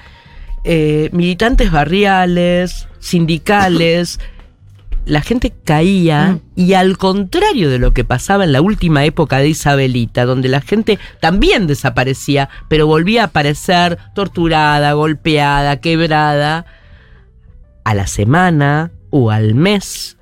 [0.64, 4.20] eh, militantes barriales, sindicales.
[5.06, 6.40] La gente caía Mm.
[6.56, 10.62] y al contrario de lo que pasaba en la última época de Isabelita, donde la
[10.62, 16.66] gente también desaparecía, pero volvía a aparecer torturada, golpeada, quebrada,
[17.84, 20.18] a la semana o al mes,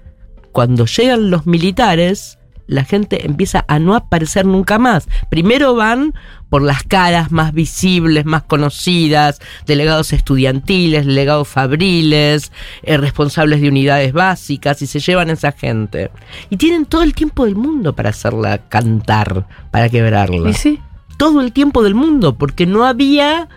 [0.52, 2.40] cuando llegan los militares,
[2.72, 5.10] la gente empieza a no aparecer nunca más.
[5.30, 6.14] Primero van
[6.48, 12.54] por las caras más visibles, más conocidas, delegados estudiantiles, delegados fabriles,
[12.84, 16.12] eh, responsables de unidades básicas, y se llevan a esa gente.
[16.50, 20.80] Y tienen todo el tiempo del mundo para hacerla cantar, para quebrarla ¿Y sí?
[21.18, 23.50] todo el tiempo del mundo, porque no había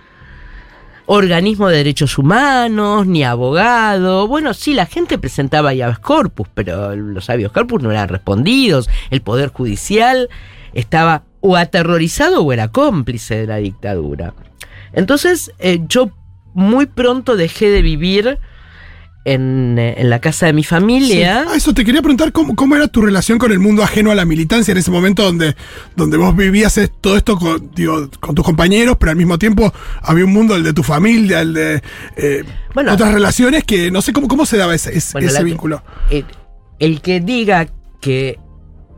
[1.06, 4.26] organismo de derechos humanos, ni abogado.
[4.26, 8.88] Bueno, sí, la gente presentaba habeas corpus, pero los habeas corpus no eran respondidos.
[9.10, 10.28] El Poder Judicial
[10.72, 14.34] estaba o aterrorizado o era cómplice de la dictadura.
[14.92, 16.10] Entonces, eh, yo
[16.54, 18.38] muy pronto dejé de vivir
[19.26, 21.46] en, eh, en la casa de mi familia.
[21.48, 24.14] Ah, eso te quería preguntar cómo, cómo era tu relación con el mundo ajeno a
[24.14, 25.56] la militancia en ese momento donde,
[25.96, 30.24] donde vos vivías todo esto con, digo, con tus compañeros, pero al mismo tiempo había
[30.24, 31.82] un mundo, el de tu familia, el de
[32.16, 32.92] eh, Bueno.
[32.92, 35.82] otras relaciones que no sé cómo, cómo se daba ese, ese- Bueno, ese la- vínculo.
[36.10, 36.24] el,
[36.78, 37.66] el que diga
[38.00, 38.38] que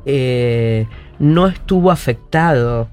[0.07, 0.87] eh,
[1.19, 2.89] no estuvo afectado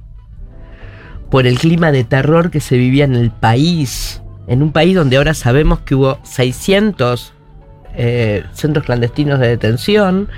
[1.30, 5.17] por el clima de terror que se vivía en el país, en un país donde
[5.17, 7.34] ahora sabemos que hubo 600
[7.95, 10.29] eh, centros clandestinos de detención,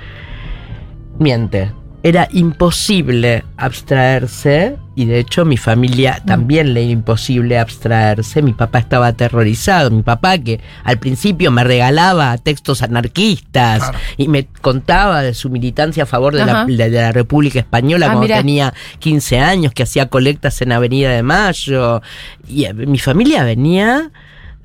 [1.18, 1.72] miente.
[2.08, 8.42] Era imposible abstraerse y de hecho mi familia también le era imposible abstraerse.
[8.42, 9.90] Mi papá estaba aterrorizado.
[9.90, 13.98] Mi papá que al principio me regalaba textos anarquistas Claro.
[14.16, 18.08] y me contaba de su militancia a favor de, la, de- la República Española Ah,
[18.10, 18.36] cuando mirá.
[18.38, 22.02] tenía 15 años, que hacía colectas en Avenida de Mayo.
[22.48, 24.10] Y eh, mi familia venía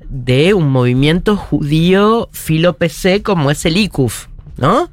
[0.08, 4.26] de un movimiento judío filo PC como es el ICUF,
[4.58, 4.90] ¿no?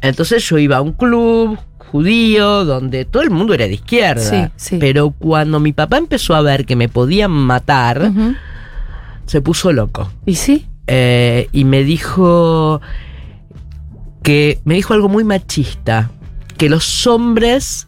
[0.00, 1.58] Entonces yo iba a un club
[1.94, 4.20] judío donde todo el mundo era de izquierda.
[4.20, 4.76] Sí, sí.
[4.80, 8.10] Pero cuando mi papá empezó a ver que me podían matar,
[9.26, 10.10] se puso loco.
[10.26, 10.66] ¿Y sí?
[10.88, 12.80] Eh, y me dijo
[14.24, 16.10] que me dijo algo muy machista,
[16.58, 17.86] que los hombres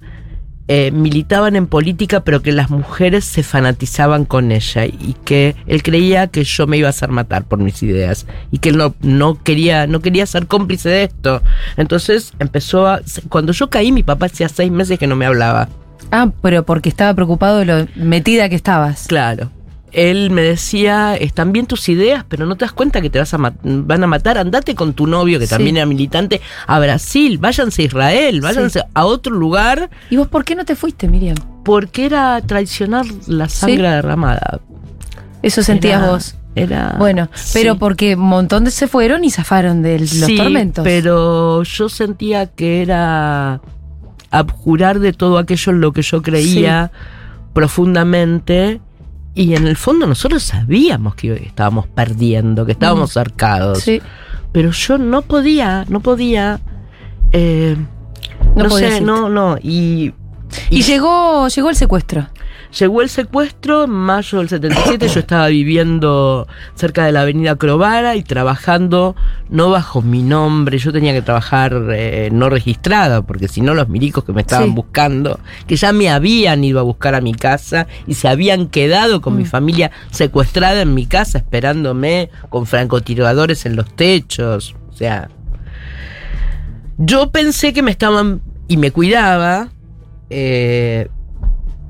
[0.68, 5.83] eh, militaban en política pero que las mujeres se fanatizaban con ella y que él
[5.83, 8.94] creía que yo me iba a hacer matar por mis ideas y que él no,
[9.00, 11.42] no quería no quería ser cómplice de esto
[11.76, 15.68] entonces empezó a cuando yo caí mi papá hacía seis meses que no me hablaba
[16.11, 19.07] Ah, pero porque estaba preocupado de lo metida que estabas.
[19.09, 19.50] Claro.
[19.92, 23.33] Él me decía, están bien tus ideas, pero no te das cuenta que te vas
[23.33, 24.37] a van a matar.
[24.37, 25.51] Andate con tu novio, que Sí.
[25.51, 30.44] también era militante, a Brasil, váyanse a Israel, váyanse a otro lugar, ¿Y vos por
[30.44, 31.37] qué no te fuiste, Miriam?
[31.64, 34.61] porque era traicionar la sangre derramada.
[35.42, 36.35] Eso sentías Era- vos.
[36.55, 36.96] Era.
[36.99, 40.85] Bueno, pero porque un montón de se fueron y zafaron de los tormentos.
[40.85, 43.61] Pero yo sentía que era
[44.31, 46.90] abjurar de todo aquello en lo que yo creía
[47.53, 48.81] profundamente.
[49.37, 53.81] Y en el fondo nosotros sabíamos que estábamos perdiendo, que estábamos cercados.
[53.81, 54.01] Sí.
[54.51, 56.59] Pero yo no podía, no podía.
[57.33, 57.77] eh,
[58.57, 59.59] No no, podías sé, no, no.
[59.62, 60.14] Y,
[60.70, 62.29] Y llegó, llegó el secuestro.
[62.78, 68.16] Llegó el secuestro en mayo del 77, yo estaba viviendo cerca de la avenida Crovara
[68.16, 69.16] y trabajando
[69.48, 73.88] no bajo mi nombre, yo tenía que trabajar eh, no registrada, porque si no los
[73.88, 74.74] milicos que me estaban Sí.
[74.74, 79.22] buscando, que ya me habían ido a buscar a mi casa y se habían quedado
[79.22, 79.46] con mi Mm.
[79.46, 85.30] familia secuestrada en mi casa esperándome con francotiradores en los techos, o sea...
[86.98, 89.68] Yo pensé que me estaban y me cuidaba
[90.28, 91.08] eh,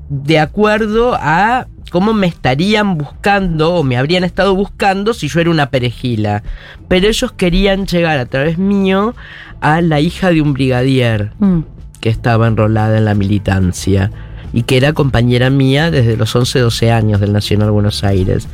[0.09, 5.49] de acuerdo a cómo me estarían buscando o me habrían estado buscando si yo era
[5.49, 6.43] una perejila.
[6.87, 9.15] Pero ellos querían llegar a través mío
[9.61, 11.61] a la hija de un brigadier Mm.
[12.01, 14.11] que estaba enrolada en la militancia
[14.53, 18.47] y que era compañera mía desde los 11, 12 años del Nacional Buenos Aires.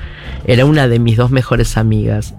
[0.45, 2.35] Era una de mis dos mejores amigas,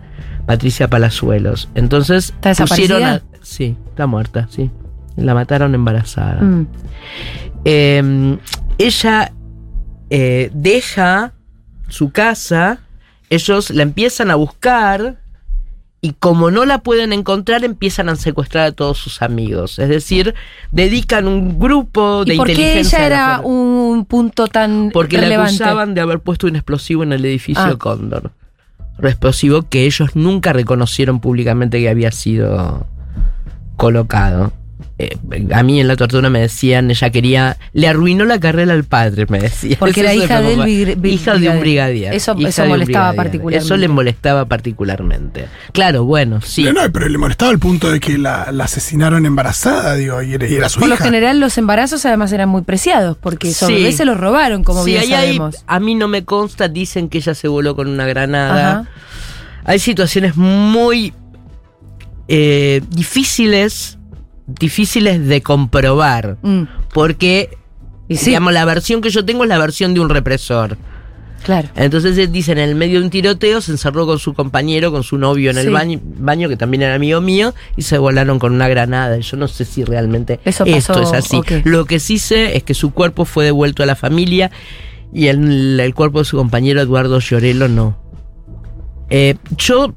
[0.46, 1.68] Patricia Palazuelos.
[1.74, 2.94] Entonces ¿Está desaparecida?
[2.96, 3.22] pusieron a...
[3.42, 4.70] Sí, está muerta, sí.
[5.16, 6.40] La mataron embarazada.
[6.42, 6.66] Mm.
[7.64, 8.36] Eh,
[8.78, 9.32] ella
[10.10, 11.32] eh, deja
[11.88, 12.80] su casa,
[13.30, 15.20] ellos la empiezan a buscar
[16.00, 19.78] y como no la pueden encontrar, empiezan a secuestrar a todos sus amigos.
[19.78, 20.34] Es decir,
[20.70, 22.98] dedican un grupo de ¿Y por qué inteligencia.
[22.98, 25.54] ella a la era un punto tan Porque la relevante?
[25.64, 27.76] acusaban de haber puesto un explosivo en el edificio Ah.
[27.78, 28.32] Cóndor.
[28.98, 32.86] Un explosivo que ellos nunca reconocieron públicamente que había sido
[33.76, 34.52] colocado.
[34.96, 35.16] Eh,
[35.52, 39.26] a mí en la tortura me decían, ella quería, le arruinó la carrera al padre,
[39.28, 39.76] me decía.
[39.80, 42.14] Porque era hija bri- hija de un brigadier.
[42.14, 43.16] Eso- de molestaba brigadier.
[43.16, 43.64] particularmente.
[43.66, 45.46] Eso le molestaba particularmente.
[45.72, 46.62] Claro, bueno, sí.
[46.64, 50.46] No, pero le molestaba el punto de que la, la asesinaron embarazada, digo, y era,
[50.48, 51.04] y era su Por lo hija.
[51.04, 53.90] general los embarazos además eran muy preciados, porque esos Sí.
[53.92, 55.64] se los robaron, como Sí, bien hay- sabemos.
[55.66, 58.70] a mí no me consta, dicen que ella se voló con una granada.
[58.70, 58.88] Ajá.
[59.64, 61.12] Hay situaciones muy
[62.28, 63.98] eh, difíciles,
[64.46, 67.56] difíciles de comprobar, Mm, porque
[68.08, 70.76] Y sí, digamos la versión que yo tengo es la versión de un represor.
[71.42, 71.68] claro.
[71.76, 75.16] Entonces dicen, en el medio de un tiroteo se encerró con su compañero, con su
[75.18, 78.68] novio en el baño, baño, que también era amigo mío, y se volaron con una
[78.68, 79.16] granada.
[79.18, 81.40] Yo no sé si realmente Eso esto pasó, es así.
[81.64, 84.50] Lo que sí sé es que su cuerpo fue devuelto a la familia
[85.12, 87.96] y el, el cuerpo de su compañero Eduardo Llorelo no.
[89.10, 89.94] Eh, yo,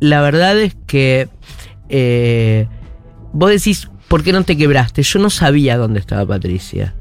[0.00, 1.28] la verdad es que
[1.88, 2.66] eh,
[3.32, 5.02] vos decís, ¿por qué no te quebraste?
[5.02, 6.94] Yo no sabía dónde estaba Patricia.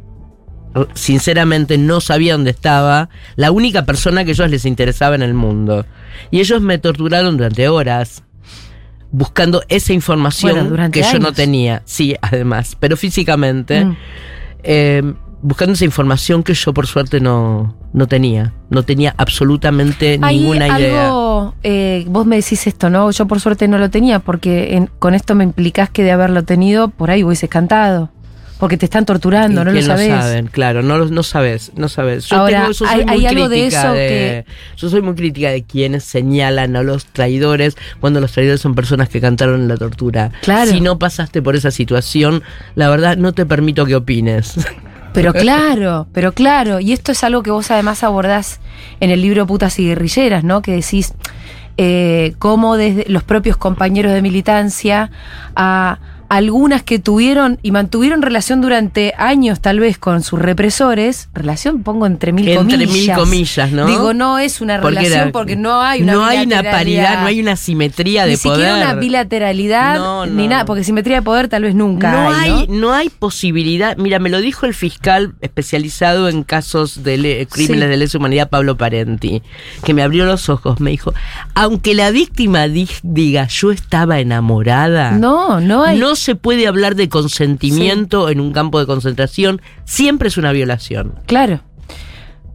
[0.93, 3.09] Sinceramente no sabía dónde estaba.
[3.35, 5.85] La única persona que a ellos les interesaba en el mundo.
[6.31, 8.23] Y ellos me torturaron durante horas.
[9.11, 11.81] Buscando esa información Bueno, que yo no tenía.
[11.85, 12.77] Sí, además.
[12.79, 13.85] Pero físicamente.
[13.85, 13.97] Mm.
[14.63, 18.54] eh, buscando esa información que yo por suerte no, no tenía.
[18.69, 21.06] No tenía absolutamente Hay ninguna idea.
[21.08, 23.10] algo, eh, vos me decís esto, ¿no?
[23.12, 26.43] Yo por suerte no lo tenía, porque en- con esto me implicás que de haberlo
[26.43, 28.12] tenido, por ahí hubieses cantado.
[28.60, 30.10] Porque te están torturando, Y no lo que sabés.
[30.10, 32.25] saben, claro, no, no sabes, no sabes.
[32.25, 34.89] Yo Ahora, tengo- yo soy hay- muy hay algo de crítica eso de- que- Yo
[34.89, 39.21] soy muy crítica de quienes señalan a los traidores cuando los traidores son personas que
[39.21, 40.32] cantaron en la tortura.
[40.41, 40.71] Claro.
[40.71, 42.43] Si no pasaste por esa situación,
[42.75, 44.56] la verdad no te permito que opines.
[45.19, 48.62] Pero claro, pero claro, y esto es algo que vos además abordás
[49.01, 50.62] en el libro Putas y Guerrilleras, ¿no?
[50.62, 51.13] Que decís
[51.75, 55.12] eh, cómo desde los propios compañeros de militancia
[55.58, 61.81] a algunas que tuvieron y mantuvieron relación durante años tal vez con sus represores, relación
[61.83, 63.17] pongo entre mil Entre comillas.
[63.17, 63.85] mil comillas, ¿no?
[63.87, 67.21] Digo, no es una Porque relación era- porque no hay una No hay una paridad,
[67.21, 68.67] no hay una simetría Ni de poder.
[68.67, 70.65] siquiera una bilateralidad, No, ni no, nada, no.
[70.67, 72.93] porque simetría de poder tal vez nunca no hay, hay, ¿no?
[72.93, 73.97] hay posibilidad.
[73.97, 77.89] Mira, me lo dijo el fiscal especializado en casos de le- crímenes Sí.
[77.89, 79.41] de lesa humanidad, Pablo Parenti,
[79.83, 80.79] que me abrió los ojos.
[80.79, 81.13] Me dijo,
[81.55, 85.97] aunque la víctima di- diga yo estaba enamorada, No, no hay.
[85.97, 89.62] no se puede hablar de consentimiento en un campo de concentración.
[89.86, 91.15] Siempre es una violación.
[91.25, 91.62] Claro.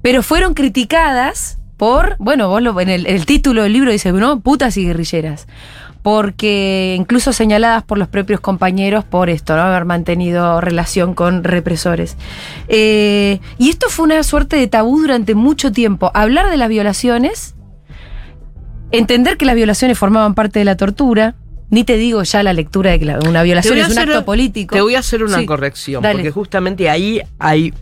[0.03, 4.41] Pero fueron criticadas por, bueno, vos lo, en el, el título del libro dice, ¿no?
[4.41, 5.47] Putas y guerrilleras.
[6.03, 9.63] Porque incluso señaladas por los propios compañeros por esto, ¿no?
[9.63, 12.19] Haber mantenido relación con represores.
[12.69, 16.11] Eh, y esto fue una suerte de tabú durante mucho tiempo.
[16.13, 17.55] Hablar de las violaciones,
[18.91, 21.37] entender que las violaciones formaban parte de la tortura.
[21.75, 24.25] Ni te digo ya la lectura de que la- una violación es un hacer- acto
[24.25, 24.77] político.
[24.77, 26.15] Te voy a hacer una Sí, corrección, dale.
[26.15, 27.75] porque justamente ahí hay,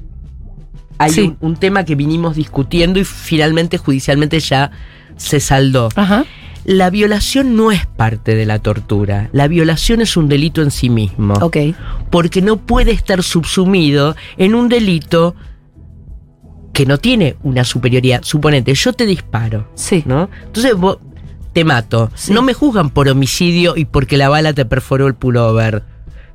[0.99, 1.21] hay Sí.
[1.21, 4.71] un, un tema que vinimos discutiendo y finalmente judicialmente ya
[5.17, 5.91] se saldó.
[5.95, 6.25] Ajá.
[6.65, 9.29] La violación no es parte de la tortura.
[9.33, 11.35] La violación es un delito en sí mismo.
[11.43, 11.57] Ok.
[12.11, 15.35] Porque no puede estar subsumido en un delito
[16.73, 18.23] que no tiene una superioridad.
[18.23, 20.03] Suponete, yo te disparo, Sí.
[20.07, 20.31] ¿no?
[20.47, 20.99] Entonces vos
[21.53, 22.11] te mato.
[22.15, 22.33] Sí.
[22.33, 25.83] No me juzgan por homicidio y porque la bala te perforó el pullover.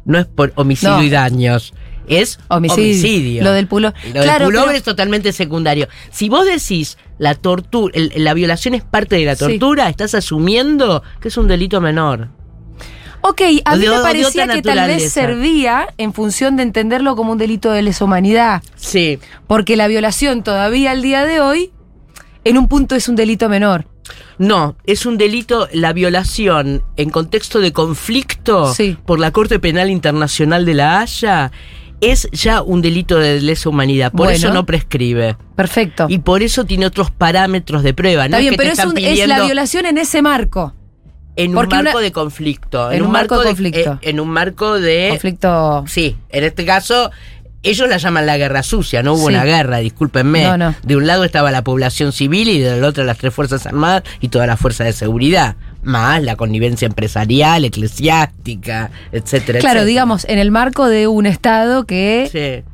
[0.06, 1.04] No es por homicidio No.
[1.04, 1.74] y daños.
[2.08, 2.84] Es Homicidio.
[2.86, 3.44] homicidio.
[3.44, 5.90] Lo del pulo- Y Lo Claro, del pullover pero- es totalmente secundario.
[6.12, 9.40] Si vos decís la tortura, la violación es parte de la Sí.
[9.40, 12.30] tortura, estás asumiendo que es un delito menor.
[13.22, 17.34] Ok, a mí de- me parecía que tal vez servía en función de entenderlo como
[17.34, 19.20] un delito de lesa humanidad, Sí.
[19.48, 21.72] porque la violación todavía al día de hoy,
[22.46, 23.86] en un punto es un delito menor.
[24.38, 28.98] No, es un delito la violación en contexto de conflicto Sí.
[29.06, 31.52] por la Corte Penal Internacional de la Haya.
[32.00, 34.34] Es ya un delito de lesa humanidad, por Bueno.
[34.38, 35.36] eso no prescribe.
[35.56, 36.06] Perfecto.
[36.10, 38.26] Y por eso tiene otros parámetros de prueba.
[38.26, 38.86] Está no bien, es que pero es,
[39.24, 40.74] un- la violación en ese marco.
[41.36, 42.92] en un porque marco una- de conflicto.
[42.92, 43.94] En un marco de conflicto.
[43.94, 45.08] eh, en un marco de.
[45.10, 45.84] Conflicto.
[45.88, 47.12] Sí, en este caso,
[47.64, 49.34] ellos la llaman la guerra sucia, no hubo Sí.
[49.34, 50.44] una guerra, discúlpenme.
[50.44, 50.76] No, no.
[50.84, 54.30] De un lado estaba la población civil y del otro las tres Fuerzas Armadas y
[54.30, 55.56] toda la fuerza de seguridad.
[55.84, 59.86] Más la connivencia empresarial, eclesiástica, etcétera, Claro, etcétera.
[59.86, 62.70] digamos, en el marco de un Estado que Sí.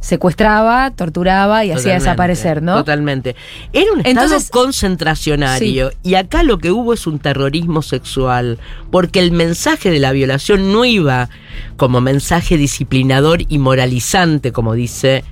[0.00, 2.76] Secuestraba, torturaba y hacía desaparecer, ¿no?
[2.76, 3.34] Totalmente.
[3.72, 8.58] Era un estado Entonces- concentracionario y acá lo que hubo es un terrorismo sexual,
[8.90, 11.28] porque el mensaje de la violación no iba
[11.76, 15.24] como mensaje disciplinador y moralizante, como dice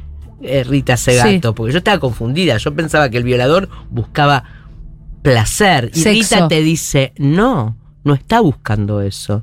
[0.43, 1.55] eh, Rita Segato, Sí.
[1.57, 4.45] porque yo estaba confundida, yo pensaba que el violador buscaba
[5.23, 6.35] placer y Sexo.
[6.35, 9.43] Rita te dice, no, no está buscando eso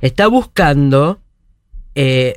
[0.00, 1.18] está buscando
[1.96, 2.34] eh,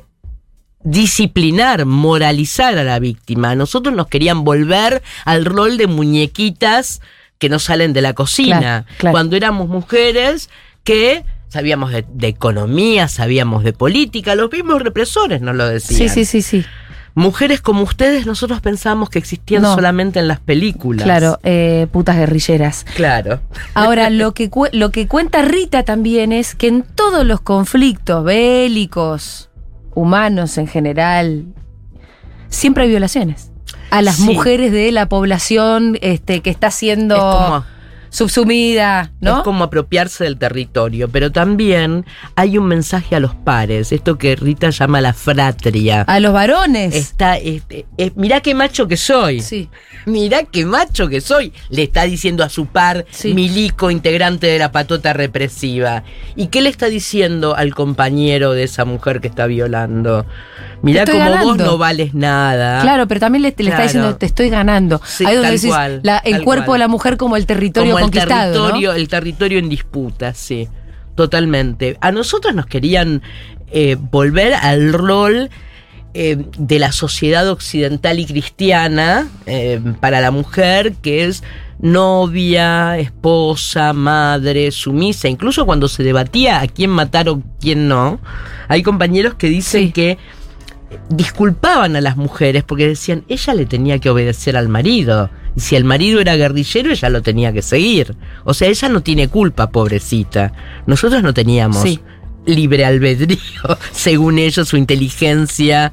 [0.84, 3.54] disciplinar, moralizar a la víctima.
[3.54, 7.00] Nosotros nos querían volver al rol de muñequitas
[7.38, 8.58] que no salen de la cocina.
[8.58, 9.12] Claro, claro.
[9.12, 10.50] Cuando éramos mujeres
[10.84, 15.98] que sabíamos de, de economía, sabíamos de política, los mismos represores nos lo decían.
[15.98, 16.64] Sí, sí, sí, sí.
[17.14, 19.74] Mujeres como ustedes, nosotros pensábamos que existían No.
[19.74, 21.02] solamente en las películas.
[21.04, 22.86] Claro, eh, putas guerrilleras.
[22.94, 23.40] Claro.
[23.74, 29.47] Ahora, lo que, lo que cuenta Rita también es que en todos los conflictos bélicos,
[29.98, 31.44] humanos en general,
[32.48, 33.50] siempre hay violaciones.
[33.90, 34.22] A las Sí.
[34.24, 37.64] mujeres de la población este, que está siendo Es como
[38.10, 39.38] subsumida, ¿no?
[39.38, 44.36] Es como apropiarse del territorio, pero también hay un mensaje a los pares, esto que
[44.36, 46.02] Rita llama la fratria.
[46.02, 46.94] A los varones.
[46.94, 49.40] Está, este, eh, mirá qué macho que soy.
[49.40, 49.68] Sí.
[50.06, 51.52] Mirá qué macho que soy.
[51.70, 53.34] Le está diciendo a su par, Sí.
[53.34, 56.04] milico, integrante de la patota represiva.
[56.36, 60.26] ¿Y qué le está diciendo al compañero de esa mujer que está violando?
[60.82, 62.80] Mirá como vos no vales nada.
[62.82, 65.00] Claro, pero también le, le está diciendo, te estoy ganando.
[65.04, 66.78] Sí, Ahí donde decís, cual, la- el cuerpo cual.
[66.78, 68.52] de la mujer como el territorio como el conquistado.
[68.54, 68.60] ¿no?
[68.66, 70.68] territorio, el territorio en disputa, sí.
[71.14, 71.96] Totalmente.
[72.00, 73.22] A nosotros nos querían
[73.72, 75.50] eh, volver al rol
[76.14, 81.42] eh, de la sociedad occidental y cristiana eh, para la mujer, que es
[81.80, 85.28] novia, esposa, madre, sumisa.
[85.28, 88.20] Incluso cuando se debatía a quién matar o quién no,
[88.68, 89.92] hay compañeros que dicen Sí.
[89.92, 90.18] que
[91.10, 95.30] disculpaban a las mujeres porque decían, ella le tenía que obedecer al marido.
[95.56, 98.14] Y si el marido era guerrillero, ella lo tenía que seguir.
[98.44, 100.52] O sea, ella no tiene culpa, pobrecita.
[100.86, 102.00] Nosotros no teníamos Sí.
[102.46, 103.38] libre albedrío,
[103.92, 105.92] según ellos, su inteligencia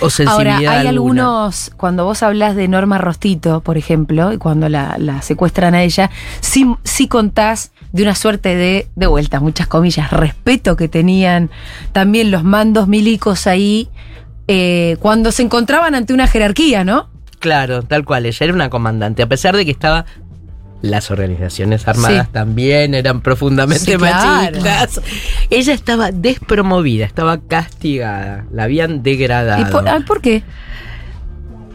[0.00, 0.56] o sensibilidad.
[0.56, 1.22] Ahora, hay alguna.
[1.22, 5.82] algunos, cuando vos hablas de Norma Rostito, por ejemplo, y cuando la, la secuestran a
[5.82, 11.50] ella, sí, sí contás de una suerte de, de vuelta, muchas comillas, respeto que tenían
[11.92, 13.88] también los mandos milicos ahí,
[14.48, 17.08] eh, cuando se encontraban ante una jerarquía, ¿no?
[17.38, 18.26] Claro, tal cual.
[18.26, 19.22] Ella era una comandante.
[19.22, 20.06] A pesar de que estaba.
[20.82, 22.32] Las organizaciones armadas Sí.
[22.32, 24.60] también eran profundamente Sí, claro.
[24.60, 25.00] machistas.
[25.48, 29.62] Ella estaba despromovida, estaba castigada, la habían degradado.
[29.62, 30.42] ¿Y por, ah, ¿por qué?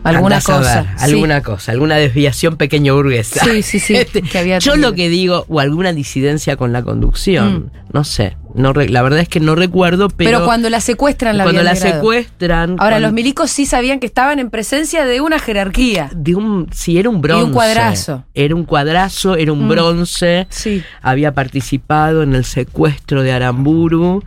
[0.04, 0.82] Alguna Andás cosa.
[0.84, 1.04] ver, sí.
[1.14, 3.44] alguna cosa, alguna desviación pequeño burguesa.
[3.44, 6.82] Sí, sí, sí, Este, que había yo lo que digo, o alguna disidencia con la
[6.84, 7.72] conducción, Mm.
[7.94, 8.36] no sé.
[8.56, 11.64] No re- la verdad es que no recuerdo, pero, Pero, cuando la secuestran, la cuando
[11.64, 12.72] la secuestran.
[12.72, 16.10] Ahora, cuando- los milicos sí sabían que estaban en presencia de una jerarquía.
[16.16, 17.52] de un, si era un bronce.
[17.54, 18.26] cuadrazo.
[18.34, 19.70] Era un cuadrazo, era un Mm.
[19.70, 20.48] bronce.
[20.50, 20.84] Sí.
[21.02, 24.24] Había participado en el secuestro de Aramburu.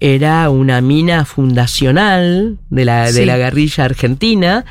[0.00, 3.24] Era una mina fundacional de la, de Sí.
[3.24, 4.64] la guerrilla argentina.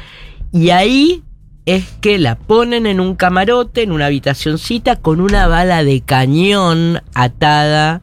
[0.51, 1.23] Y ahí
[1.65, 7.01] es que la ponen en un camarote, en una habitacioncita, con una bala de cañón
[7.13, 8.01] atada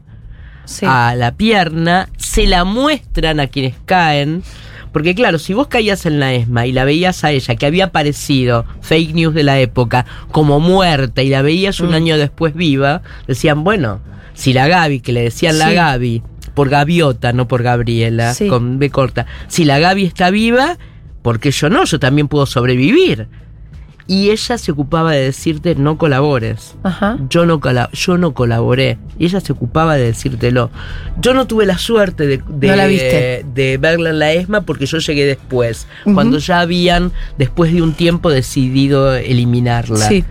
[0.69, 0.85] Sí.
[0.87, 4.43] a la pierna, se la muestran a quienes caen.
[4.91, 7.85] Porque claro, si vos caías en la ESMA y la veías a ella, que había
[7.85, 11.93] aparecido, fake news de la época, como muerta y la veías un Mm.
[11.93, 13.99] año después viva, decían, bueno,
[14.33, 15.71] si la Gaby, que le decían la.
[15.71, 16.23] Gaby,
[16.55, 18.47] por gaviota, no por Gabriela, Sí.
[18.47, 20.77] con B corta, si la Gaby está viva,
[21.21, 21.83] ¿por qué yo no?
[21.85, 23.27] Yo también puedo sobrevivir.
[24.09, 26.75] Y ella se ocupaba de decirte, no colabores.
[26.81, 27.19] Ajá.
[27.29, 27.61] Yo no,
[27.93, 28.97] yo no colaboré.
[29.19, 30.71] Y ella se ocupaba de decírtelo.
[31.21, 33.45] Yo no tuve la suerte de, de, No la viste.
[33.53, 35.85] de verla en la ESMA porque yo llegué después.
[36.05, 40.07] Cuando ya habían, después de un tiempo, decidido eliminarla.
[40.07, 40.25] Sí.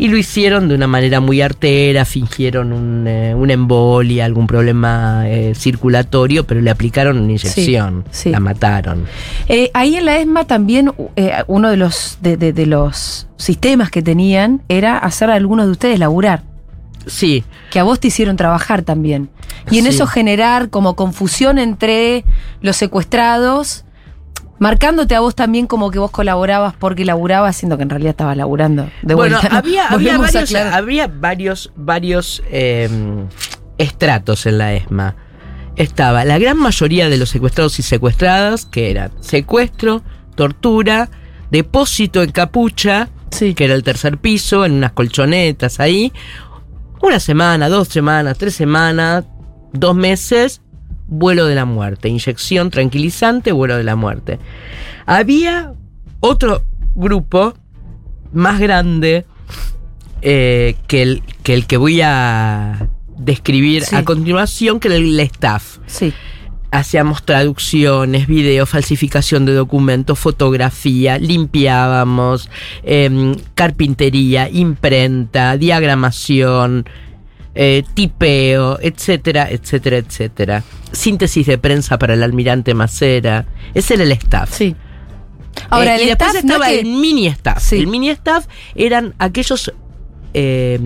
[0.00, 5.24] Y lo hicieron de una manera muy artera, fingieron un, eh, una embolia, algún problema
[5.28, 8.04] eh, circulatorio, pero le aplicaron una inyección.
[8.10, 8.30] sí.
[8.30, 9.04] La mataron.
[9.46, 13.90] Eh, ahí en la ESMA también eh, uno de los, de, de- de los sistemas
[13.90, 16.44] que tenían era hacer a algunos de ustedes laburar.
[17.06, 19.28] Sí, Que a vos te hicieron trabajar también.
[19.70, 19.90] Y en Sí.
[19.90, 22.24] eso generar como confusión entre
[22.62, 23.84] los secuestrados,
[24.60, 28.36] marcándote a vos también como que vos colaborabas porque laburabas, siendo que en realidad estabas
[28.36, 28.88] laburando.
[29.02, 29.58] De bueno, vuelta, ¿no?
[29.58, 32.88] había, había varios, había varios, varios eh,
[33.78, 35.16] estratos en la ESMA.
[35.76, 40.02] Estaba la gran mayoría de los secuestrados y secuestradas, que eran secuestro,
[40.34, 41.08] tortura,
[41.50, 43.54] depósito en capucha, Sí.
[43.54, 46.12] que era el tercer piso, en unas colchonetas ahí.
[47.00, 49.24] Una semana, dos semanas, tres semanas,
[49.72, 50.60] dos meses,
[51.10, 52.08] vuelo de la muerte.
[52.08, 54.38] Inyección tranquilizante, vuelo de la muerte.
[55.04, 55.74] Había
[56.20, 56.62] otro
[56.94, 57.54] grupo
[58.32, 59.26] más grande
[60.22, 62.88] eh, que, el, que el que voy a
[63.18, 63.96] describir Sí.
[63.96, 65.78] a continuación, que era el staff.
[65.86, 66.12] Sí.
[66.72, 72.48] Hacíamos traducciones, videos, falsificación de documentos, fotografía, limpiábamos,
[72.84, 76.86] em, carpintería, imprenta, diagramación,
[77.54, 80.62] eh, tipeo, etcétera, etcétera, etcétera.
[80.92, 83.46] Síntesis de prensa para el almirante Macera.
[83.74, 84.50] Ese era el staff.
[84.52, 84.74] Sí.
[85.68, 86.52] Ahora, Eh, el y después staff, ¿no?
[86.54, 87.58] estaba que- el mini staff.
[87.62, 87.76] Sí.
[87.78, 89.72] El mini staff eran aquellos
[90.32, 90.78] eh,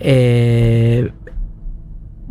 [0.00, 1.10] eh,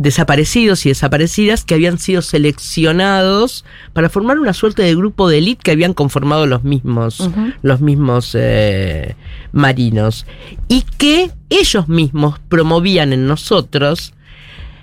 [0.01, 5.61] desaparecidos y desaparecidas que habían sido seleccionados para formar una suerte de grupo de élite
[5.63, 7.29] que habían conformado los mismos,
[7.61, 9.15] los mismos eh,
[9.51, 10.25] marinos
[10.67, 14.13] y que ellos mismos promovían en nosotros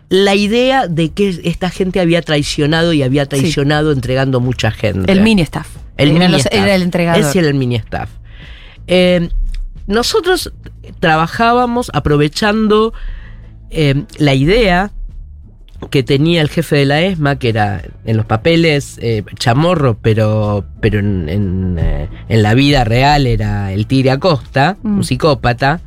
[0.09, 5.11] la idea de que esta gente había traicionado y había traicionado entregando mucha gente.
[5.13, 5.67] el mini staff.
[5.97, 6.55] El Eran mini los- staff.
[6.63, 7.21] Era el entregador.
[7.23, 8.09] Ese era el mini staff.
[8.87, 9.29] Eh,
[9.87, 10.53] nosotros
[11.01, 12.95] trabajábamos aprovechando
[13.71, 14.93] eh, la idea
[15.91, 20.65] que tenía el jefe de la ESMA, que era en los papeles eh, chamorro, pero,
[20.81, 24.97] pero en, en, eh, en la vida real era el Tigre Acosta, Mm.
[24.99, 25.81] un psicópata,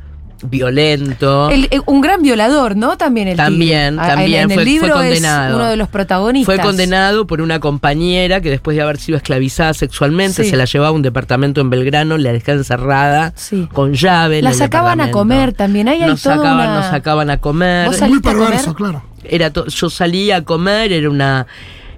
[0.56, 1.50] violento.
[1.50, 2.96] El- el- un gran violador, ¿no?
[2.96, 4.08] También el También, tigre.
[4.08, 5.48] También, En el fue- fue libro condenado.
[5.50, 6.54] es uno de los protagonistas.
[6.56, 10.50] Fue condenado por una compañera que después de haber sido esclavizada sexualmente Sí.
[10.50, 13.68] se la llevaba a un departamento en Belgrano, la dejaba encerrada Sí.
[13.72, 14.42] con llave.
[14.42, 15.88] La el sacaban a comer también.
[15.88, 17.86] Ahí hay nos toda sacaban, una- nos sacaban a comer.
[17.86, 18.92] ¿Vos Muy perverso, comer?
[18.92, 19.11] claro.
[19.24, 21.46] Era yo salía a comer, era una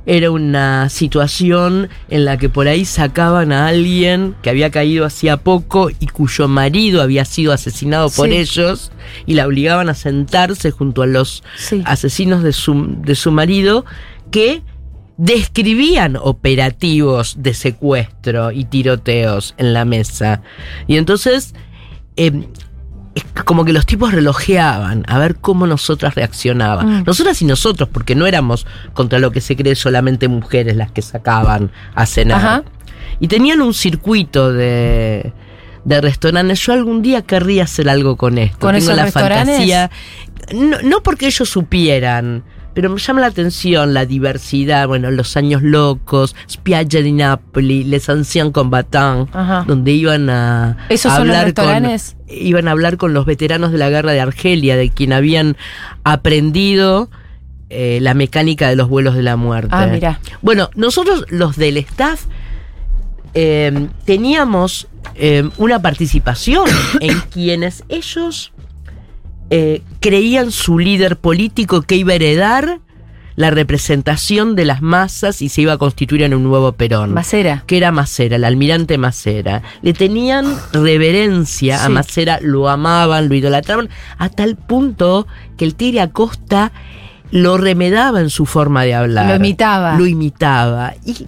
[0.06, 5.38] era una situación en la que por ahí sacaban a alguien que había caído hacía
[5.38, 8.34] poco y cuyo marido había sido asesinado por Sí.
[8.36, 8.92] ellos
[9.24, 11.82] y la obligaban a sentarse junto a los Sí.
[11.86, 13.86] asesinos de su, de su marido
[14.30, 14.60] que
[15.16, 20.42] describían operativos de secuestro y tiroteos en la mesa.
[20.86, 21.54] Y entonces,
[22.16, 22.44] eh, es
[23.44, 27.00] como que los tipos relojeaban a ver cómo nosotras reaccionaban.
[27.00, 27.04] Mm.
[27.04, 31.02] Nosotras y nosotros, porque no éramos contra lo que se cree solamente mujeres las que
[31.02, 32.38] sacaban a cenar.
[32.38, 32.64] Ajá.
[33.20, 35.32] Y tenían un circuito de,
[35.84, 36.60] de restaurantes.
[36.60, 38.58] Yo algún día querría hacer algo con esto.
[38.58, 39.56] ¿Con Tengo esos la restaurantes?
[39.56, 39.90] fantasía.
[40.52, 42.42] No, no porque ellos supieran,
[42.74, 44.86] pero me llama la atención la diversidad.
[44.88, 49.64] Bueno, los años locos, Spiaggia di Napoli, Les Anciens Combattants, Ajá.
[49.66, 51.96] donde iban a, ¿Esos a son los hablar con
[52.28, 55.56] iban a hablar con los veteranos de la guerra de Argelia, de quien habían
[56.02, 57.10] aprendido
[57.70, 59.70] eh, la mecánica de los vuelos de la muerte.
[59.72, 60.20] Ah, mira.
[60.42, 62.24] Bueno, nosotros los del staff
[63.34, 66.68] eh, teníamos eh, una participación
[67.00, 68.52] en quienes ellos
[69.50, 72.80] eh, creían su líder político que iba a heredar
[73.36, 77.64] la representación de las masas y se iba a constituir en un nuevo Perón Macera.
[77.66, 79.62] que era Macera, el almirante Macera.
[79.82, 81.88] Le tenían reverencia a.
[81.88, 83.88] Macera, lo amaban, lo idolatraban,
[84.18, 85.26] a tal punto
[85.56, 86.72] que el Tigre Acosta
[87.30, 89.26] lo remedaba en su forma de hablar.
[89.26, 89.98] Lo imitaba.
[89.98, 90.94] Lo imitaba.
[91.04, 91.26] Y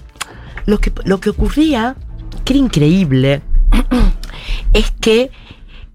[0.66, 1.96] lo que, lo que ocurría,
[2.44, 3.42] que era increíble,
[4.72, 5.30] es que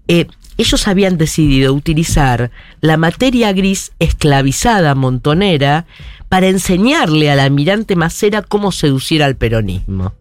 [0.08, 0.26] eh,
[0.58, 2.50] ellos habían decidido utilizar
[2.80, 5.86] la materia gris esclavizada montonera
[6.28, 10.14] para enseñarle al almirante Macera cómo seducir al peronismo.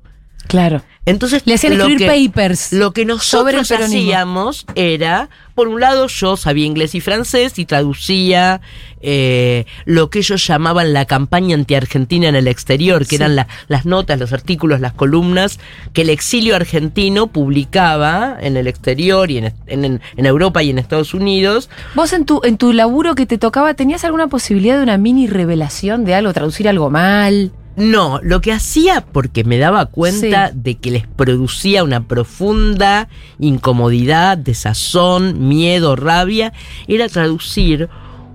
[0.48, 0.82] Claro.
[1.06, 2.74] Entonces, Le hacían escribir que- papers.
[2.74, 4.02] Lo que sobre el nosotros peronismo.
[4.02, 8.62] hacíamos era, por un lado, yo sabía inglés y francés y traducía
[9.04, 13.16] eh, lo que ellos llamaban la campaña antiargentina en el exterior, que Sí.
[13.16, 15.60] eran la- las notas, los artículos, las columnas
[15.94, 20.78] que el exilio argentino publicaba en el exterior y en, en- en Europa y en
[20.78, 21.68] Estados Unidos.
[21.96, 25.26] ¿Vos en tu, en tu laburo que te tocaba, tenías alguna posibilidad de una mini
[25.26, 27.52] revelación de algo, traducir algo mal?
[27.78, 30.54] No, lo que hacía, porque me daba cuenta Sí.
[30.62, 33.08] de que les producía una profunda
[33.40, 36.52] incomodidad, desazón, miedo, rabia,
[36.88, 37.88] era traducir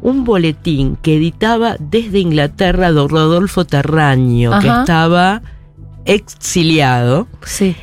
[0.02, 5.42] un boletín que editaba desde Inglaterra don Rodolfo Terraño, que estaba
[6.04, 7.74] exiliado Sí.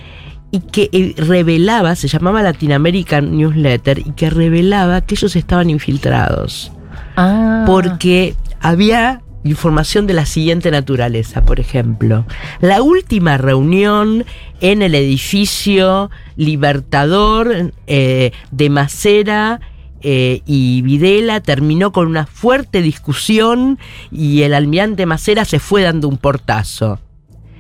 [0.52, 5.70] y que eh, revelaba, se llamaba Latin American Newsletter, y que revelaba que ellos estaban
[5.70, 6.72] infiltrados
[7.16, 7.64] Ah.
[7.68, 12.26] porque había información de la siguiente naturaleza, por ejemplo.
[12.62, 14.26] La última reunión
[14.62, 19.60] en el edificio Libertador eh, de Macera
[20.02, 23.80] eh, y Videla terminó con una fuerte discusión
[24.12, 27.00] y el almirante Macera se fue dando un portazo.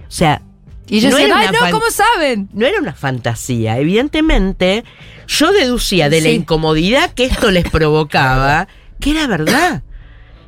[0.07, 0.41] O sea,
[0.87, 2.49] Y ellos no ¿Cómo saben?
[2.53, 3.77] no era una fantasía.
[3.77, 4.83] Evidentemente,
[5.27, 8.67] yo deducía de la incomodidad que esto les provocaba
[8.99, 9.83] que era verdad.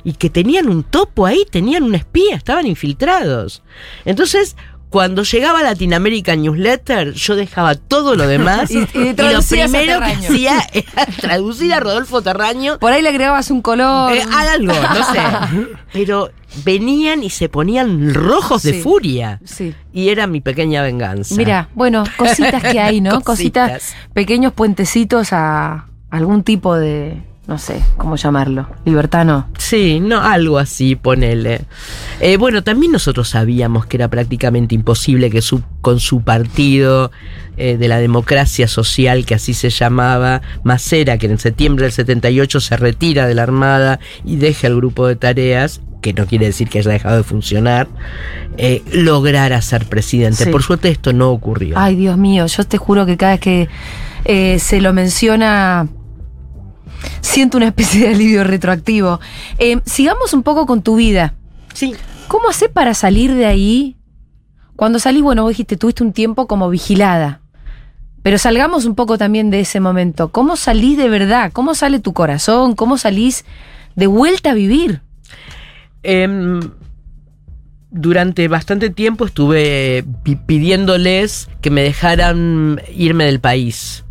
[0.06, 3.62] Y que tenían un topo ahí, tenían un espía, estaban infiltrados.
[4.04, 4.56] Entonces,
[4.88, 10.12] Cuando llegaba Latinoamérica Newsletter, yo dejaba todo lo demás Y- y y, lo primero que
[10.12, 14.12] hacía era traducir a Rodolfo Terraño Por ahí le agregabas un color.
[14.14, 15.66] eh, algo, no sé.
[15.92, 16.30] Pero
[16.64, 18.72] venían y se ponían rojos Sí.
[18.72, 19.40] de furia.
[19.44, 19.74] Sí.
[19.92, 21.34] Y era mi pequeña venganza.
[21.34, 23.20] Mira, bueno, cositas que hay, ¿no?
[23.22, 23.96] Cositas, Cositas.
[24.14, 28.68] pequeños puentecitos a algún tipo de, no sé, ¿cómo llamarlo?
[28.84, 29.48] Libertano.
[29.56, 31.60] Sí, no, algo así, ponele.
[32.20, 37.12] Eh, bueno, también nosotros sabíamos que era prácticamente imposible que su, con su partido
[37.56, 42.60] eh, de la democracia social, que así se llamaba, Macera, que en septiembre del 78
[42.60, 46.68] se retira de la Armada y deja el grupo de tareas, que no quiere decir
[46.68, 47.88] que haya dejado de funcionar,
[48.58, 50.44] eh, lograra ser presidente.
[50.44, 50.50] Sí.
[50.50, 51.78] Por suerte esto no ocurrió.
[51.78, 53.68] Ay, Dios mío, yo te juro que cada vez que
[54.24, 55.88] eh, se lo menciona,
[57.20, 59.20] siento una especie de alivio retroactivo.
[59.58, 61.34] Eh, sigamos un poco con tu vida.
[61.74, 61.94] Sí.
[62.28, 63.96] ¿Cómo haces para salir de ahí?
[64.74, 67.40] Cuando salís, bueno, vos dijiste, tuviste un tiempo como vigilada.
[68.22, 70.30] Pero salgamos un poco también de ese momento.
[70.32, 71.52] ¿Cómo salís de verdad?
[71.52, 72.74] ¿Cómo sale tu corazón?
[72.74, 73.44] ¿Cómo salís
[73.94, 75.00] de vuelta a vivir?
[76.02, 76.60] Em,
[77.90, 84.04] durante bastante tiempo estuve pi- pidiéndoles que me dejaran irme del país.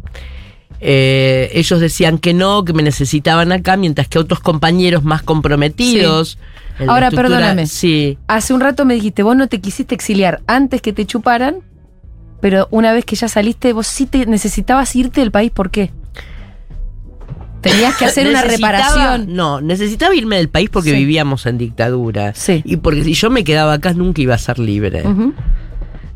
[0.81, 6.37] Eh, ellos decían que no, que me necesitaban acá, mientras que otros compañeros más comprometidos.
[6.87, 7.67] Ahora, estructura- perdóname.
[7.67, 8.17] Sí.
[8.27, 11.57] Hace un rato me dijiste, vos no te quisiste exiliar antes que te chuparan,
[12.41, 15.51] pero una vez que ya saliste, vos sí te necesitabas irte del país.
[15.51, 15.91] ¿Por qué?
[17.61, 19.33] Tenías que hacer una reparación.
[19.35, 20.95] No, necesitaba irme del país porque Sí.
[20.97, 22.33] vivíamos en dictadura.
[22.35, 22.61] Sí.
[22.65, 25.03] Y porque si yo me quedaba acá nunca iba a ser libre.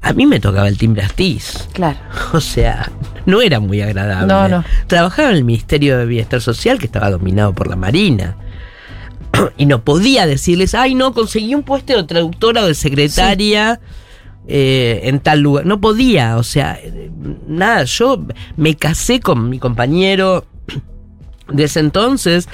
[0.02, 1.68] A mí me tocaba el timbre astiz.
[1.74, 1.98] Claro.
[2.34, 2.92] O sea,
[3.30, 4.28] no era muy agradable.
[4.28, 4.64] No, no.
[4.88, 8.36] Trabajaba en el Ministerio de Bienestar Social que estaba dominado por la Marina.
[9.58, 13.80] Y no podía decirles, ay, no, conseguí un puesto de traductora o de secretaria
[14.48, 15.66] eh, en tal lugar.
[15.66, 16.80] No podía, o sea,
[17.48, 18.26] nada, yo
[18.58, 20.46] me casé con mi compañero
[21.52, 22.48] de ese entonces,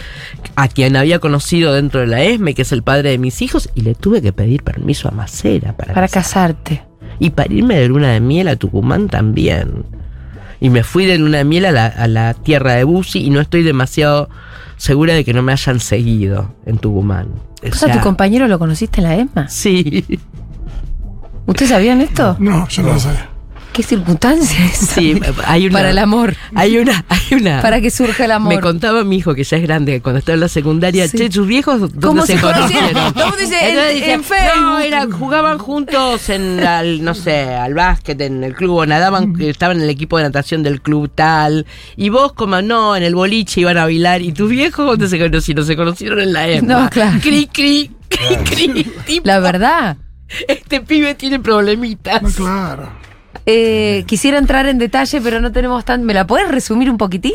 [0.55, 3.69] a quien había conocido dentro de la ESME, que es el padre de mis hijos,
[3.75, 6.83] y le tuve que pedir permiso a Macera para, Para casarte.
[7.19, 9.85] Y para irme de luna de miel a Tucumán también.
[10.59, 13.29] Y me fui de luna de miel a la, a la tierra de Busi y
[13.29, 14.29] no estoy demasiado
[14.77, 17.27] segura de que no me hayan seguido en Tucumán.
[17.63, 19.47] O ¿Vos a sea, tu compañero lo conociste en la ESMA?
[19.49, 20.05] Sí,
[21.45, 22.35] ¿Ustedes sabían esto?
[22.39, 23.29] No, yo no lo sabía.
[23.75, 24.77] ¿Qué circunstancias?
[24.77, 25.73] sí, hay una...
[25.79, 26.35] Para el amor.
[26.55, 27.03] Hay una...
[27.09, 28.53] Hay una Para que surja el amor.
[28.55, 31.17] Me contaba mi hijo, que ya es grande, que cuando estaba en la secundaria, Sí.
[31.17, 33.13] che, sus viejos, ¿dónde ¿Cómo se, se conocieron?
[33.13, 33.55] ¿Cómo dice?
[33.69, 34.61] En- dice, en Facebook.
[34.61, 39.35] No, era, jugaban juntos en, al, no sé, al básquet, en el club, o nadaban,
[39.41, 41.65] estaban en el equipo de natación del club tal.
[41.97, 44.21] Y vos, como no, en el boliche iban a bailar.
[44.21, 45.65] ¿Y tus viejos dónde se conocieron?
[45.65, 46.81] Se conocieron en la EMA.
[46.83, 47.19] No, claro.
[47.21, 48.35] Cri, cri, cri,
[48.71, 48.83] cri.
[49.05, 49.97] Tipo, La verdad.
[50.47, 52.21] Este pibe tiene problemitas.
[52.21, 52.89] No, claro.
[53.45, 56.03] Eh, quisiera entrar en detalle, pero no tenemos tan.
[56.03, 57.33] ¿Me la puedes resumir un poquitín?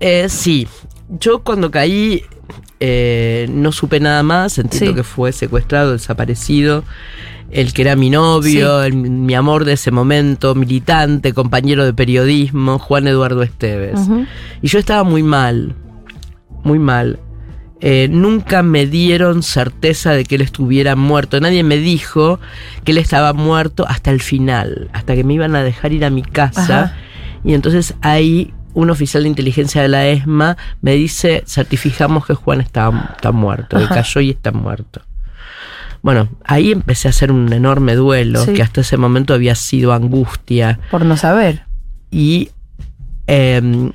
[0.00, 0.68] Eh, sí,
[1.08, 2.22] yo cuando caí
[2.80, 4.94] eh, no supe nada más, entiendo Sí.
[4.96, 6.84] que fue secuestrado, desaparecido.
[7.50, 12.78] El que era mi novio, el- mi amor de ese momento, militante, compañero de periodismo,
[12.78, 14.00] Juan Eduardo Esteves.
[14.60, 15.74] Y yo estaba muy mal,
[16.64, 17.20] muy mal.
[17.86, 21.38] Eh, nunca me dieron certeza de que él estuviera muerto.
[21.38, 22.40] Nadie me dijo
[22.82, 26.08] que él estaba muerto hasta el final, hasta que me iban a dejar ir a
[26.08, 26.82] mi casa.
[26.84, 26.96] Ajá.
[27.44, 32.62] Y entonces ahí un oficial de inteligencia de la ESMA me dice, certificamos que Juan
[32.62, 35.02] está, está muerto, que cayó y está muerto.
[36.00, 38.54] Bueno, ahí empecé a hacer un enorme duelo, Sí.
[38.54, 41.64] que hasta ese momento había sido angustia Por no saber.
[42.10, 42.48] y
[43.26, 43.90] eh,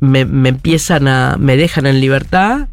[0.00, 1.36] me, me empiezan a.
[1.38, 2.68] me dejan en libertad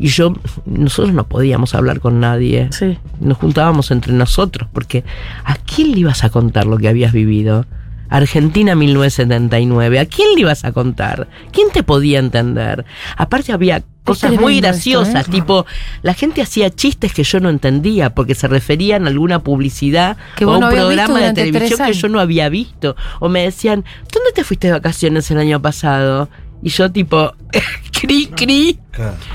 [0.00, 0.34] y yo.
[0.64, 2.68] nosotros no podíamos hablar con nadie.
[2.72, 2.98] Sí.
[3.20, 5.04] Nos juntábamos entre nosotros, porque
[5.44, 7.66] ¿a quién le ibas a contar lo que habías vivido?
[8.08, 11.28] Argentina 1979, ¿a quién le ibas a contar?
[11.52, 12.84] ¿Quién te podía entender?
[13.16, 15.34] Aparte había cosas muy graciosas, esto, ¿eh?
[15.34, 15.66] tipo,
[16.02, 20.44] la gente hacía chistes que yo no entendía porque se referían a alguna publicidad Que
[20.44, 22.96] o a un no programa de televisión que yo no había visto.
[23.20, 26.28] O me decían, ¿dónde te fuiste de vacaciones el año pasado?
[26.62, 27.32] Y yo tipo,
[28.00, 28.78] cri, cri.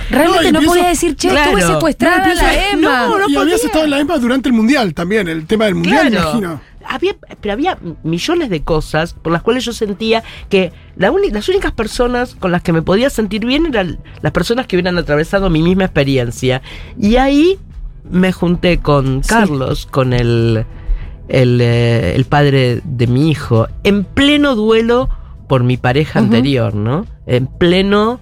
[0.09, 1.57] Realmente no, pienso- podía decir, che, Claro.
[1.57, 3.07] estuve secuestrada No, en la EMA.
[3.07, 5.75] no, no y habías estado en la EMA durante el Mundial también, el tema del
[5.75, 6.29] Mundial, me Claro.
[6.29, 6.61] imagino.
[6.87, 11.71] Había, pero había millones de cosas por las cuales yo sentía que la las únicas
[11.71, 15.63] personas con las que me podía sentir bien eran las personas que hubieran atravesado mi
[15.63, 16.61] misma experiencia.
[16.99, 17.57] Y ahí
[18.07, 19.29] me junté con Sí.
[19.29, 20.63] Carlos, con el,
[21.27, 25.09] el, eh, el padre de mi hijo, en pleno duelo
[25.47, 27.05] por mi pareja anterior, ¿no?
[27.25, 28.19] En pleno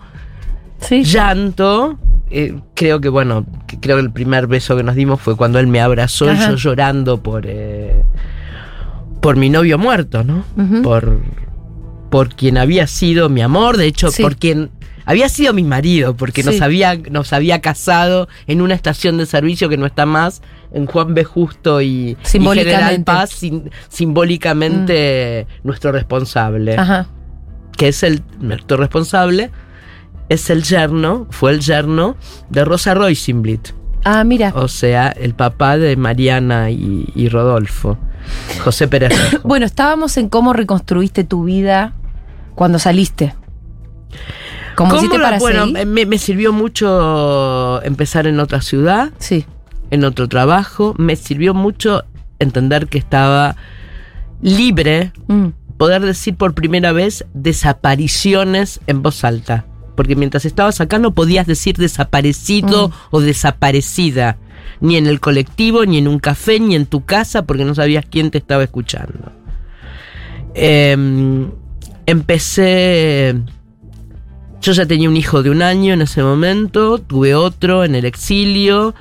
[0.80, 1.04] Sí.
[1.04, 1.98] llanto.
[2.36, 5.60] eh, creo que, bueno, que creo que el primer beso que nos dimos fue cuando
[5.60, 6.50] él me abrazó Ajá.
[6.50, 8.04] yo llorando por, eh,
[9.22, 10.44] por mi novio muerto, ¿no?
[10.82, 11.20] Por,
[12.10, 14.24] por quien había sido mi amor, de hecho, Sí.
[14.24, 14.72] por quien
[15.06, 19.70] había sido mi marido, porque nos, había, nos había casado en una estación de servicio
[19.70, 20.42] que no está más,
[20.74, 21.24] en Juan B.
[21.24, 22.76] Justo y, Simbólicamente.
[22.84, 27.08] General Paz, sim- simbólicamente nuestro responsable Ajá.
[27.78, 29.52] que es el nuestro responsable,
[30.30, 32.16] es el yerno, fue el yerno
[32.50, 33.70] de Rosa Roisenblit,
[34.06, 34.52] Ah, mira.
[34.56, 37.98] o sea, el papá de Mariana y, y Rodolfo,
[38.64, 39.12] José Pérez.
[39.44, 41.94] Bueno, estábamos en cómo reconstruiste tu vida
[42.56, 43.36] cuando saliste.
[44.76, 49.46] ¿Cómo, ¿Cómo hiciste la- para bueno, me sirvió mucho empezar en otra ciudad, Sí.
[49.92, 52.04] en otro trabajo, me sirvió mucho
[52.40, 53.56] entender que estaba
[54.42, 55.48] libre, Mm.
[55.78, 59.66] poder decir por primera vez desapariciones en voz alta.
[59.96, 62.92] Porque mientras estabas acá no podías decir desaparecido Mm.
[63.12, 64.38] o desaparecida.
[64.82, 68.04] Ni en el colectivo, ni en un café, ni en tu casa, porque no sabías
[68.10, 69.32] quién te estaba escuchando.
[70.56, 71.52] Em,
[72.06, 73.36] empecé.
[74.64, 78.06] Yo ya tenía un hijo de un año en ese momento, tuve otro en el
[78.06, 78.96] exilio,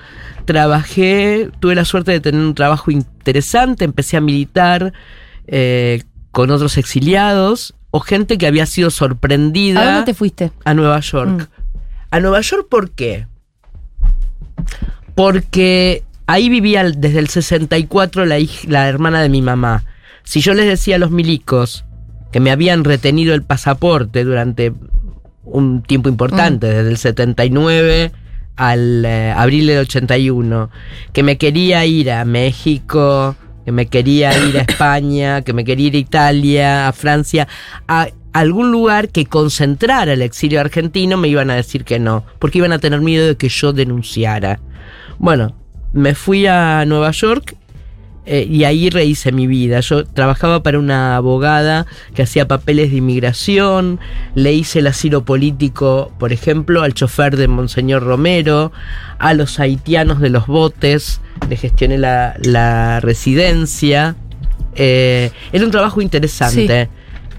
[0.44, 4.92] trabajé, tuve la suerte de tener un trabajo interesante, empecé a militar
[5.46, 6.02] eh,
[6.32, 10.50] con otros exiliados o gente que había sido sorprendida ¿A dónde te fuiste?
[10.64, 11.30] a Nueva York.
[11.30, 11.62] Mm.
[12.10, 13.28] ¿A Nueva York por qué?
[15.14, 19.84] Porque ahí vivía desde el 64 la, hij- la hermana de mi mamá.
[20.24, 21.84] Si yo les decía a los milicos
[22.32, 24.72] que me habían retenido el pasaporte durante
[25.44, 28.12] un tiempo importante, desde el 79
[28.56, 30.70] al eh, abril del 81,
[31.12, 33.34] que me quería ir a México,
[33.64, 37.48] que me quería ir a España, que me quería ir a Italia, a Francia,
[37.88, 42.58] a algún lugar que concentrara el exilio argentino, me iban a decir que no, porque
[42.58, 44.60] iban a tener miedo de que yo denunciara.
[45.18, 45.54] Bueno,
[45.92, 47.56] me fui a Nueva York
[48.24, 49.80] eh, y ahí rehice mi vida.
[49.80, 53.98] Yo trabajaba para una abogada que hacía papeles de inmigración,
[54.34, 58.70] le hice el asilo político, por ejemplo, al chofer de Monseñor Romero,
[59.18, 64.14] a los haitianos de los botes, le gestioné la, la residencia.
[64.76, 66.88] Eh, era un trabajo interesante.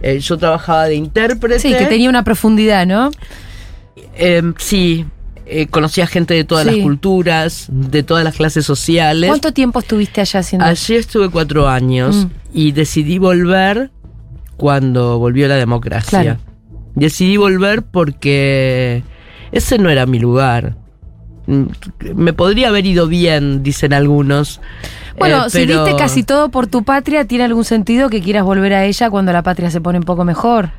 [0.02, 1.60] Eh, yo trabajaba de intérprete.
[1.60, 3.10] Sí, que tenía una profundidad, ¿no?
[4.58, 5.06] Sí,
[5.46, 6.76] eh, conocía gente de todas Sí.
[6.76, 9.30] las culturas, de todas las clases sociales.
[9.30, 10.66] ¿Cuánto tiempo estuviste allá haciendo?
[10.66, 12.30] Allí estuve cuatro años Mm.
[12.54, 13.91] y decidí volver
[14.58, 16.22] cuando volvió la democracia.
[16.22, 16.39] Claro.
[16.96, 19.04] Decidí volver porque
[19.52, 20.76] ese no era mi lugar.
[21.48, 21.64] Mm,
[22.16, 24.62] Me podría haber ido bien, dicen algunos.
[25.18, 28.44] Bueno, eh, si pero- diste casi todo por tu patria, ¿tiene algún sentido que quieras
[28.46, 30.70] volver a ella cuando la patria se pone un poco mejor?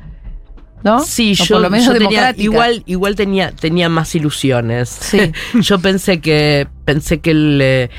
[0.85, 0.99] ¿No?
[1.01, 4.87] Sí, O yo, por lo menos yo tenía, igual, igual tenía, tenía más ilusiones.
[4.87, 5.31] Sí.
[5.59, 7.89] yo pensé que, pensé que el, eh,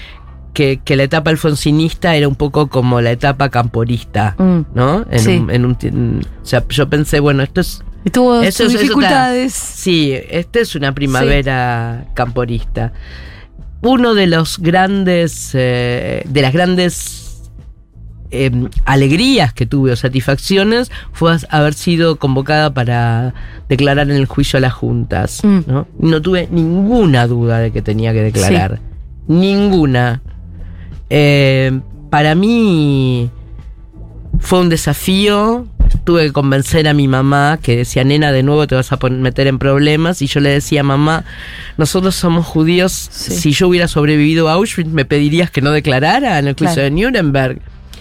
[0.55, 4.61] que, que la etapa alfonsinista era un poco como la etapa camporista, Mm.
[4.75, 5.05] ¿no?
[5.11, 5.37] En Sí.
[5.37, 8.75] un, en un en- o sea, yo pensé, bueno, esto es Y tuvo Eso sus
[8.75, 9.53] eso dificultades.
[9.53, 12.93] Sí, esta es una primavera camporista.
[13.83, 17.26] Uno de los grandes, eh, de las grandes
[18.31, 18.51] eh,
[18.85, 23.35] alegrías que tuve o satisfacciones fue haber sido convocada para
[23.69, 25.41] declarar en el juicio a las juntas.
[25.45, 25.61] Mm.
[25.67, 25.87] ¿no?
[25.99, 28.81] no tuve ninguna duda de que tenía que declarar.
[29.29, 30.23] Ninguna.
[31.11, 33.31] Eh, para mí
[34.41, 35.67] fue un desafío.
[36.05, 39.47] Tuve que convencer a mi mamá que decía, nena, de nuevo te vas a meter
[39.47, 40.23] en problemas.
[40.23, 41.25] Y yo le decía, mamá,
[41.77, 42.93] nosotros somos judíos.
[43.11, 43.35] Sí.
[43.35, 46.95] Si yo hubiera sobrevivido a Auschwitz, ¿me pedirías que no declarara en el juicio Claro.
[46.95, 47.61] de Nuremberg?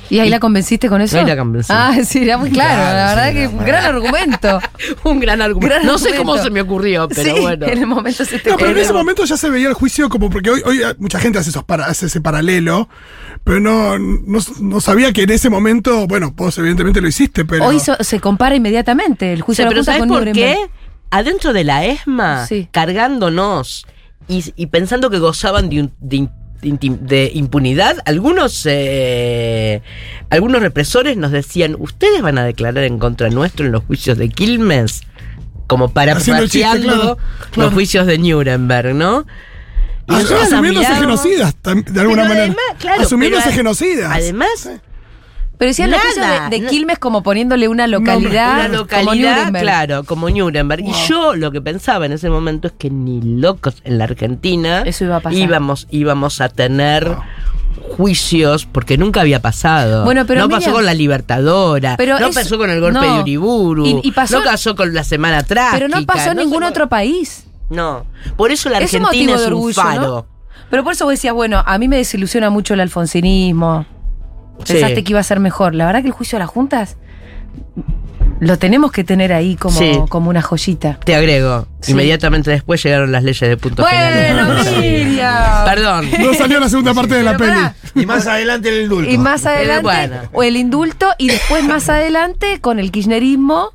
[0.10, 1.18] ¿Y ahí Y- la convenciste con eso?
[1.18, 1.72] Ahí la convencí.
[1.74, 2.76] Ah, sí, era muy claro.
[2.76, 4.60] Claro, la verdad sí, que un gran argumento.
[5.04, 5.76] un gran argumento.
[5.76, 7.66] Gran no sé cómo se me ocurrió, pero sí, bueno.
[7.66, 10.08] en el momento se te No, pero en ese momento ya se veía el juicio
[10.10, 12.88] como porque hoy, hoy mucha gente hace, esos para- hace ese paralelo,
[13.44, 17.66] pero no, no, no sabía que en ese momento, bueno, vos evidentemente lo hiciste, pero.
[17.66, 20.36] Hoy so- se compara inmediatamente el juicio sea, de la pero ¿sabes con por Nuremberg.
[20.58, 20.70] qué?
[21.12, 22.68] Adentro de la ESMA, Sí.
[22.72, 23.86] cargándonos
[24.28, 26.18] y, y pensando que gozaban de, un- de
[26.66, 29.82] de impunidad, algunos eh,
[30.30, 34.30] algunos represores nos decían, ¿ustedes van a declarar en contra nuestro en los juicios de
[34.30, 35.02] Quilmes?
[35.68, 37.18] Como para chiste, claro, claro.
[37.56, 39.26] los juicios de Nuremberg, ¿no?
[40.08, 42.42] Ah, asumiéndose genocidas, de alguna Pero manera.
[42.44, 44.12] además, claro, asumiéndose genocidas.
[44.14, 44.70] Además,
[45.58, 48.56] Pero decían Nada, de, de Quilmes como poniéndole una localidad.
[48.56, 48.78] una como
[49.14, 50.82] localidad, claro, como Nuremberg.
[50.86, 54.82] Y yo lo que pensaba en ese momento es que ni locos en la Argentina
[54.86, 55.38] Eso iba a pasar.
[55.40, 57.16] íbamos, íbamos a tener
[57.98, 60.04] juicios porque nunca había pasado.
[60.06, 63.16] Bueno, pero no Miriam- pasó con la Libertadora, Pero no pasó con el golpe no.
[63.16, 65.78] de Uriburu, Y- y pasó- no pasó con la Semana Trágica.
[65.78, 67.46] Pero no pasó en ningún otro país.
[67.70, 68.06] No.
[68.38, 70.28] Por eso la Es un Argentina es un orgullo, faro.
[70.70, 73.86] Pero por eso vos decías, bueno, a mí me desilusiona mucho el alfonsinismo.
[74.58, 75.04] Pensaste Sí.
[75.04, 75.76] que iba a ser mejor.
[75.76, 76.98] La verdad que el juicio a las juntas
[78.42, 79.98] lo tenemos que tener ahí como, Sí.
[80.10, 81.00] como una joyita.
[81.06, 81.68] Te agrego.
[81.82, 81.92] Sí.
[81.94, 84.82] Inmediatamente después llegaron las leyes de punto Bueno, final.
[84.82, 85.66] Miriam.
[85.66, 86.10] Perdón.
[86.20, 87.52] No salió la segunda parte de la peli.
[87.52, 87.76] pará.
[87.96, 89.10] Y más adelante el indulto.
[89.12, 90.16] Y más adelante, bueno.
[90.34, 93.72] o el indulto, y después más adelante, con el kirchnerismo,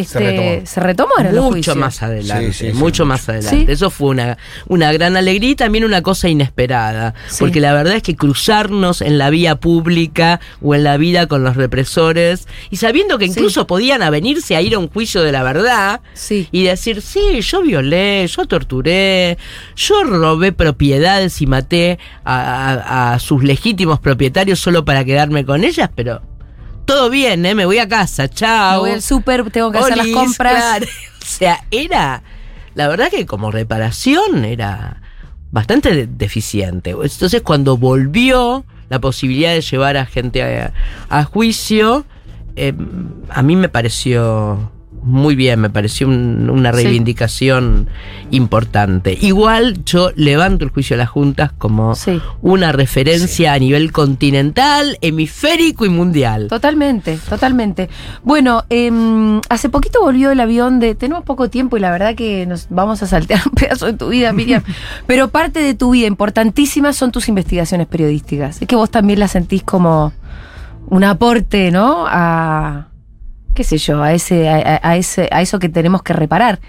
[0.00, 0.66] este, retomó.
[0.66, 1.76] se retomaron los Mucho juicios.
[1.76, 2.78] más adelante, Sí, sí, sí.
[2.78, 3.64] mucho más adelante.
[3.66, 3.72] Sí.
[3.72, 7.14] Eso fue una, una gran alegría y también una cosa inesperada.
[7.28, 7.36] Sí.
[7.40, 11.44] Porque la verdad es que cruzarnos en la vía pública o en la vida con
[11.44, 13.30] los represores y sabiendo que Sí.
[13.32, 16.48] incluso podían avenirse a ir a un juicio de la verdad Sí.
[16.52, 19.38] y decir, sí, yo violé, yo torturé,
[19.76, 22.34] yo robé propiedades y maté a,
[22.72, 26.20] a- a sus legítimos propietarios solo para quedarme con ellas, pero
[26.84, 27.54] todo bien, ¿eh?
[27.54, 28.80] me voy a casa, Me chao.
[28.80, 30.54] voy al súper, tengo que hacer las compras.
[30.54, 30.86] claro.
[31.22, 32.22] O sea, era.
[32.74, 35.00] La verdad que como reparación era
[35.50, 36.90] bastante de- deficiente.
[36.90, 40.72] Entonces, cuando volvió la posibilidad de llevar a gente a,
[41.08, 42.04] a juicio,
[42.56, 42.74] eh,
[43.30, 44.70] a mí me pareció
[45.04, 46.82] muy bien, me pareció un- una Sí.
[46.84, 47.88] reivindicación
[48.30, 49.16] importante.
[49.20, 52.20] Igual yo levanto el juicio a las juntas como Sí.
[52.42, 56.48] una referencia a nivel continental, hemisférico y mundial.
[56.48, 57.88] Totalmente, totalmente.
[58.22, 60.94] Bueno, em, hace poquito volvió el avión de.
[60.94, 64.08] Tenemos poco tiempo y la verdad que nos vamos a saltear un pedazo de tu
[64.08, 64.62] vida, Miriam.
[65.06, 68.62] Pero parte de tu vida importantísima son tus investigaciones periodísticas.
[68.62, 70.12] Es que vos también las sentís como
[70.88, 72.06] un aporte, ¿no?
[72.08, 72.88] A.
[73.54, 76.60] qué sé yo, a ese, a, ese, a eso que tenemos que reparar.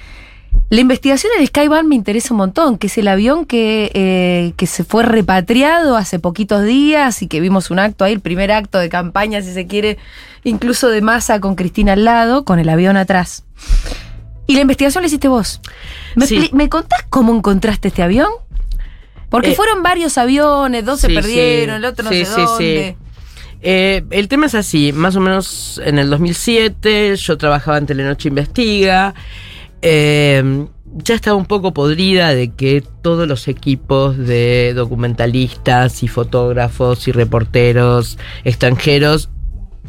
[0.70, 4.66] La investigación del Skyban me interesa un montón, que es el avión que, eh, que
[4.68, 8.80] se fue repatriado hace poquitos días y que vimos un acto ahí, el primer acto
[8.80, 9.98] de campaña, si se quiere,
[10.44, 13.44] incluso de masa con Cristina al lado, con el avión atrás.
[14.48, 15.60] Y la investigación la hiciste vos.
[16.16, 16.50] ¿Me, Sí.
[16.54, 18.30] ¿me contás cómo encontraste este avión?
[19.30, 21.78] Porque Eh, fueron varios aviones, dos se sí, perdieron, sí.
[21.80, 22.98] el otro no Sí, sé sí, dónde.
[23.68, 28.30] Eh, el tema es así, más o menos en el 2007 yo trabajaba en Telenoche
[28.30, 29.16] Investiga,
[29.82, 37.08] eh, ya estaba un poco podrida de que todos los equipos de documentalistas y fotógrafos
[37.08, 39.30] y reporteros extranjeros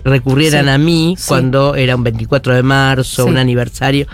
[0.05, 1.25] recurrieran Sí, a mí sí.
[1.29, 3.29] cuando era un 24 de marzo, Sí.
[3.29, 4.07] un aniversario,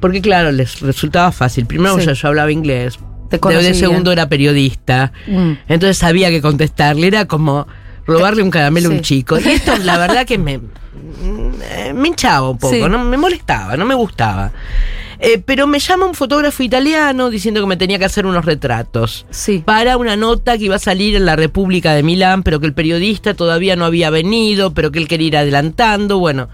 [0.00, 1.66] porque claro, les resultaba fácil.
[1.66, 2.08] Primero Sí.
[2.14, 2.98] yo, hablaba inglés,
[3.30, 5.12] de, segundo era periodista.
[5.26, 5.52] Mm.
[5.68, 7.66] Entonces sabía que contestarle, era como
[8.06, 9.38] robarle un caramelo a un chico.
[9.38, 12.80] Y esto la verdad que me, eh, me hinchaba un poco, Sí.
[12.80, 14.52] no me molestaba, no me gustaba.
[15.24, 19.24] Eh, pero me llama un fotógrafo italiano diciendo que me tenía que hacer unos retratos
[19.30, 19.62] Sí.
[19.64, 22.74] para una nota que iba a salir en la República de Milán, pero que el
[22.74, 26.18] periodista todavía no había venido, pero que él quería ir adelantando.
[26.18, 26.48] Bueno,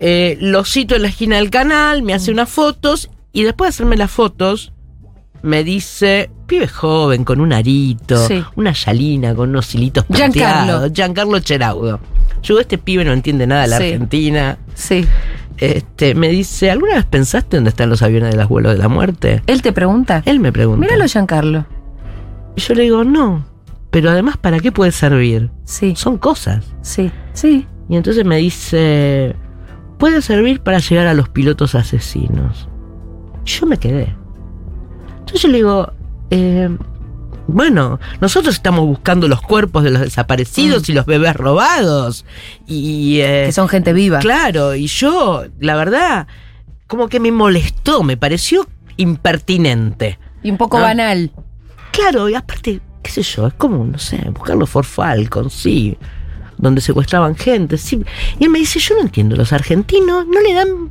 [0.00, 2.34] eh, lo cito en la esquina del canal, me hace Mm.
[2.34, 4.72] unas fotos y después de hacerme las fotos,
[5.42, 8.42] me dice, pibe joven, con un arito, Sí.
[8.56, 10.90] una yalina, con unos hilitos Giancarlo.
[10.92, 12.00] Giancarlo Cheraudo.
[12.42, 13.84] Yo, este pibe no entiende nada de la Sí.
[13.84, 14.58] Argentina.
[14.74, 15.04] Sí.
[15.58, 18.88] Este, me dice, ¿alguna vez pensaste dónde están los aviones de las vuelos de la
[18.88, 19.42] muerte?
[19.46, 20.22] Él te pregunta.
[20.26, 20.80] Él me pregunta.
[20.80, 21.66] Míralo, Giancarlo.
[22.56, 23.44] Y yo le digo, no.
[23.90, 25.50] Pero además, ¿para qué puede servir?
[25.64, 26.64] Sí, Son cosas.
[26.80, 27.66] sí, sí.
[27.88, 29.36] Y entonces me dice,
[29.98, 32.68] puede servir para llegar a los pilotos asesinos.
[33.44, 34.16] Yo me quedé.
[35.32, 35.92] Entonces yo le digo,
[36.30, 36.68] eh,
[37.46, 42.24] bueno, nosotros estamos buscando los cuerpos de los desaparecidos y los bebés robados.
[42.66, 43.20] Y...
[43.20, 44.18] eh, Que son gente viva.
[44.18, 46.26] Claro, y yo, la verdad,
[46.86, 48.66] como que me molestó, me pareció
[48.98, 50.18] impertinente.
[50.42, 50.82] Y un poco Ah.
[50.82, 51.30] banal.
[51.92, 55.96] Claro, y aparte, qué sé yo, es como, no sé, buscar los Falcon, sí,
[56.58, 58.02] donde secuestraban gente, sí.
[58.38, 60.90] Y él me dice, yo no entiendo, los argentinos no le dan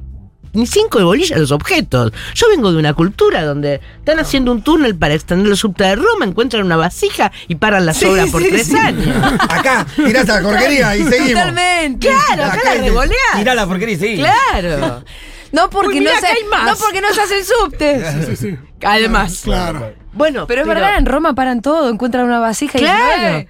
[0.54, 2.12] ni cinco de bolilla a los objetos.
[2.36, 5.95] Yo vengo de una cultura donde están haciendo un túnel para extender el subte de
[5.95, 9.16] Roma, encuentran una vasija y paran la obra por tres años.
[9.49, 11.30] Acá, tirás a la porquería y seguimos.
[11.30, 12.08] Totalmente.
[12.08, 13.38] Claro, acá la revoleás.
[13.38, 14.18] Tirá la porquería y seguí.
[14.18, 15.04] Claro.
[15.52, 18.26] No porque Uy, no se, acá no porque no se hace el subte.
[18.28, 18.58] Sí, sí.
[18.84, 19.41] Además.
[19.43, 19.93] Claro.
[20.14, 23.47] Bueno, Pero es verdad, en Roma paran todo, encuentran una vasija y Claro.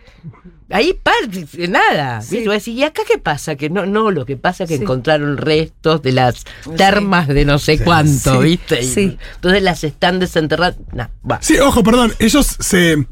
[0.74, 2.22] Ahí parte, nada.
[2.22, 2.48] Sí.
[2.48, 2.72] ¿viste?
[2.72, 3.56] ¿y acá qué pasa?
[3.56, 4.84] Que no, no, lo que pasa es que Sí.
[4.84, 6.44] encontraron restos de las
[6.78, 8.48] termas de no sé cuánto, Sí.
[8.48, 8.82] ¿viste?
[8.82, 9.18] Y Sí.
[9.36, 10.80] Entonces las están desenterrando.
[10.94, 11.40] Nah, va.
[11.42, 13.06] Sí, ojo, perdón, ellos se.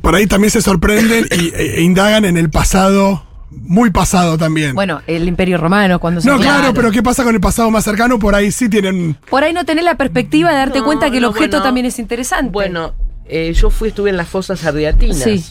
[0.00, 4.74] Por ahí también se sorprenden y, e, e indagan en el pasado, muy pasado también.
[4.74, 7.84] Bueno, el Imperio Romano, cuando se no, claro, pero ¿qué pasa con el pasado más
[7.84, 8.18] cercano?
[8.18, 9.16] Por ahí sí tienen.
[9.28, 11.64] Por ahí no tenés la perspectiva de darte No, cuenta que el no, objeto bueno.
[11.64, 12.50] también es interesante.
[12.52, 12.94] Bueno,
[13.28, 15.18] eh, yo fui, estuve en las fosas ardeatinas.
[15.18, 15.44] Sí.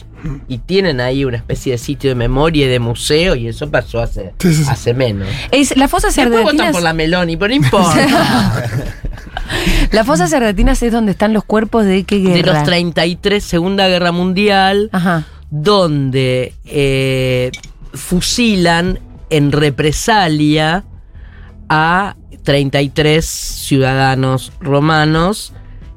[0.48, 4.00] Y tienen ahí una especie de sitio de memoria y de museo, y eso pasó
[4.00, 4.34] hace,
[4.68, 5.28] hace menos.
[5.52, 6.72] Es, las fosas Después votan ardeatinas.
[6.72, 8.64] por la Meloni, pero no importa.
[9.92, 12.52] Las fosas argentinas es donde están los cuerpos de qué guerra.
[12.52, 15.26] De los 33, Segunda Guerra Mundial, Ajá.
[15.50, 17.50] donde eh,
[17.94, 18.98] fusilan
[19.30, 20.84] en represalia
[21.70, 25.52] a 33 ciudadanos romanos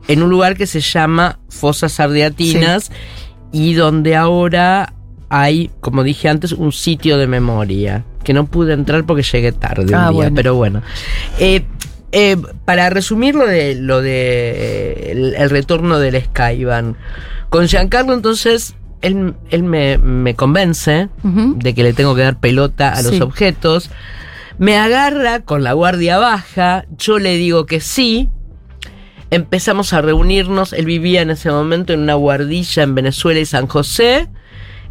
[0.07, 2.91] en un lugar que se llama Fosas Ardeatinas
[3.51, 4.93] y donde ahora
[5.29, 9.93] hay, como dije antes, un sitio de memoria que no pude entrar porque llegué tarde
[9.95, 10.35] Ah, un día, bueno.
[10.35, 10.81] pero bueno.
[11.39, 11.63] Eh,
[12.11, 12.35] eh,
[12.65, 16.97] para resumir lo de lo de el, el retorno del Skyban,
[17.49, 22.89] con Giancarlo entonces él, él me, me convence de que le tengo que dar pelota
[22.93, 23.21] a los Sí.
[23.21, 23.89] objetos.
[24.59, 28.29] Me agarra con la guardia baja, yo le digo que sí.
[29.31, 33.65] Empezamos a reunirnos, él vivía en ese momento en una guardilla en Venezuela y San
[33.65, 34.27] José.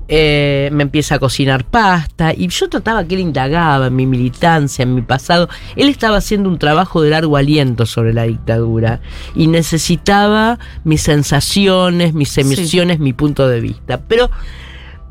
[0.08, 4.82] Eh, me empieza a cocinar pasta y yo trataba que él indagaba en mi militancia,
[4.82, 5.50] en mi pasado.
[5.76, 9.02] Él estaba haciendo un trabajo de largo aliento sobre la dictadura
[9.36, 14.00] y necesitaba mis sensaciones, mis emociones, mi punto de vista.
[14.08, 14.30] Pero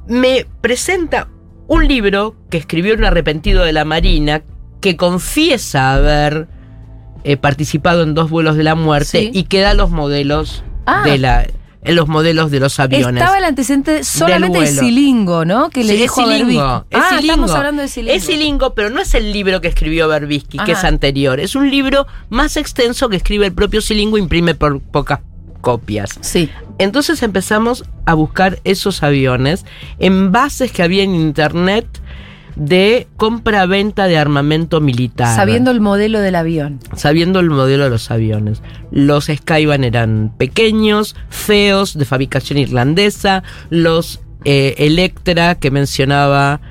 [0.07, 1.29] me presenta
[1.67, 4.41] un libro que escribió un arrepentido de la Marina
[4.81, 6.47] que confiesa haber
[7.23, 9.31] eh, participado en dos vuelos de la muerte Sí.
[9.33, 11.03] y que da los modelos Ah.
[11.05, 11.47] de la
[11.81, 13.21] en los modelos de los aviones.
[13.21, 14.67] Estaba el antecedente solamente de.
[14.67, 15.69] Silingo, ¿no?
[15.69, 16.51] Que le Sí, dijo es a Berbisky.
[16.51, 17.21] Silingo, es Ah, Silingo.
[17.33, 18.15] estamos hablando de Silingo.
[18.17, 21.39] Es Silingo, pero no es el libro que escribió Berbisky, que es anterior.
[21.39, 25.19] Es un libro más extenso que escribe el propio Silingo e imprime por pocas
[25.61, 26.17] copias.
[26.21, 26.49] Sí.
[26.79, 29.65] Entonces empezamos a buscar esos aviones
[29.99, 31.85] en bases que había en internet
[32.55, 35.35] de compra-venta de armamento militar.
[35.35, 36.79] Sabiendo el modelo del avión.
[36.95, 38.61] sabiendo el modelo de los aviones.
[38.91, 43.43] Los Skyban eran pequeños, feos, de fabricación irlandesa.
[43.69, 46.61] Los eh, Electra que mencionaba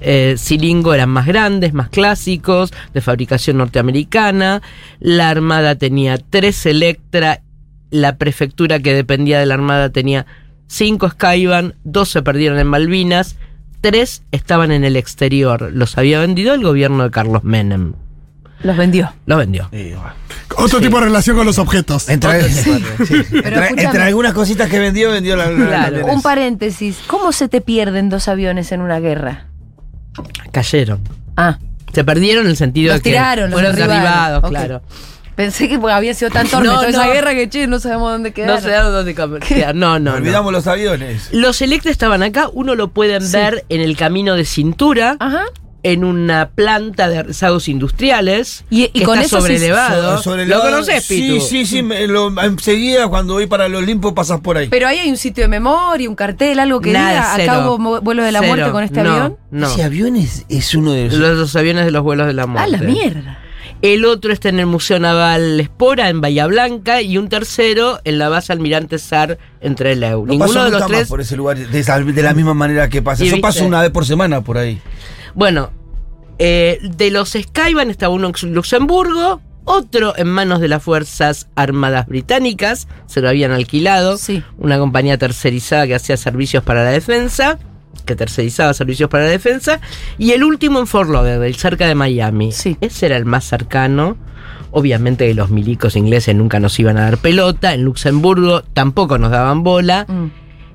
[0.00, 4.62] eh, Silingo eran más grandes, más clásicos, de fabricación norteamericana.
[4.98, 7.42] La Armada tenía tres Electra.
[7.90, 10.26] La prefectura que dependía de la Armada tenía
[10.68, 13.36] cinco Skyban, dos se perdieron en Malvinas,
[13.80, 15.70] tres estaban en el exterior.
[15.72, 17.94] Los había vendido el gobierno de Carlos Menem.
[18.62, 19.12] Los vendió.
[19.26, 19.68] Los vendió.
[19.72, 20.12] Sí, bueno.
[20.58, 22.08] Otro tipo de relación con los objetos.
[22.10, 22.70] Entre, sí,
[23.32, 25.50] entre- entre algunas cositas que vendió, vendió la.
[25.50, 26.06] la- Claro.
[26.06, 26.98] la- Un paréntesis.
[27.06, 29.46] ¿Cómo se te pierden dos aviones en una guerra?
[30.52, 31.00] Cayeron.
[31.36, 31.58] Ah,
[31.94, 34.82] Se perdieron en el sentido Los de que tiraron, los fueron derribados, claro.
[35.40, 37.12] Pensé que había sido tan torpe No, esa no.
[37.12, 38.50] guerra que che, no sabemos dónde quedar.
[38.56, 39.74] No sé a dónde quedar.
[39.74, 40.16] No, no, no.
[40.16, 41.30] Olvidamos los aviones.
[41.32, 43.32] Los Electra estaban acá, uno lo pueden Sí.
[43.36, 45.44] ver en el camino de cintura, Ajá.
[45.82, 48.64] en una planta de rezagos industriales.
[48.68, 50.16] Y- y que con está eso sí- sobrelevado.
[50.18, 51.40] So- sobre ¿Lo conoces, Pitu?
[51.40, 51.82] Sí, sí, sí.
[51.82, 54.68] me- lo- enseguida, cuando voy para el Olimpo, pasas por ahí.
[54.68, 57.52] Pero ahí hay un sitio de memoria, un cartel, algo que Nada, diga, cero.
[57.52, 58.52] acá hubo vuelo de la Cero.
[58.54, 59.36] muerte con este No, avión.
[59.50, 59.66] No.
[59.68, 61.14] Ese avión es, es uno de los.
[61.14, 62.70] Los, los aviones de los vuelos de la Ah, muerte.
[62.72, 63.38] la mierda.
[63.82, 68.18] El otro está en el Museo Naval Espora, en Bahía Blanca, y un tercero en
[68.18, 70.26] la base Almirante Sar, en Trelew.
[70.26, 72.34] no Ninguno paso de los nunca más tres por ese lugar de, esa- de la
[72.34, 73.24] misma manera que pasa.
[73.24, 74.78] Y Yo viste- paso una vez por semana por ahí.
[75.34, 75.70] Bueno,
[76.38, 82.06] eh, de los Skyban estaba uno en Luxemburgo, otro en manos de las Fuerzas Armadas
[82.06, 84.42] Británicas, se lo habían alquilado, Sí.
[84.58, 87.58] una compañía tercerizada que hacía servicios para la defensa,
[88.04, 89.80] que tercerizaba servicios para la defensa,
[90.18, 92.52] y el último en Fort Lauderdale, cerca de Miami.
[92.52, 92.76] Sí.
[92.80, 94.16] Ese era el más cercano.
[94.72, 99.30] Obviamente que los milicos ingleses nunca nos iban a dar pelota, en Luxemburgo tampoco nos
[99.32, 100.06] daban bola.
[100.08, 100.26] Mm.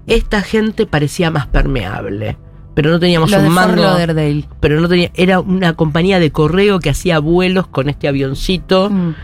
[0.07, 2.38] Esta gente parecía más permeable,
[2.76, 4.45] pero no teníamos Los un de Fort mando Lauderdale.
[4.59, 9.16] pero no tenía, era una compañía de correo que hacía vuelos con este avioncito Mm.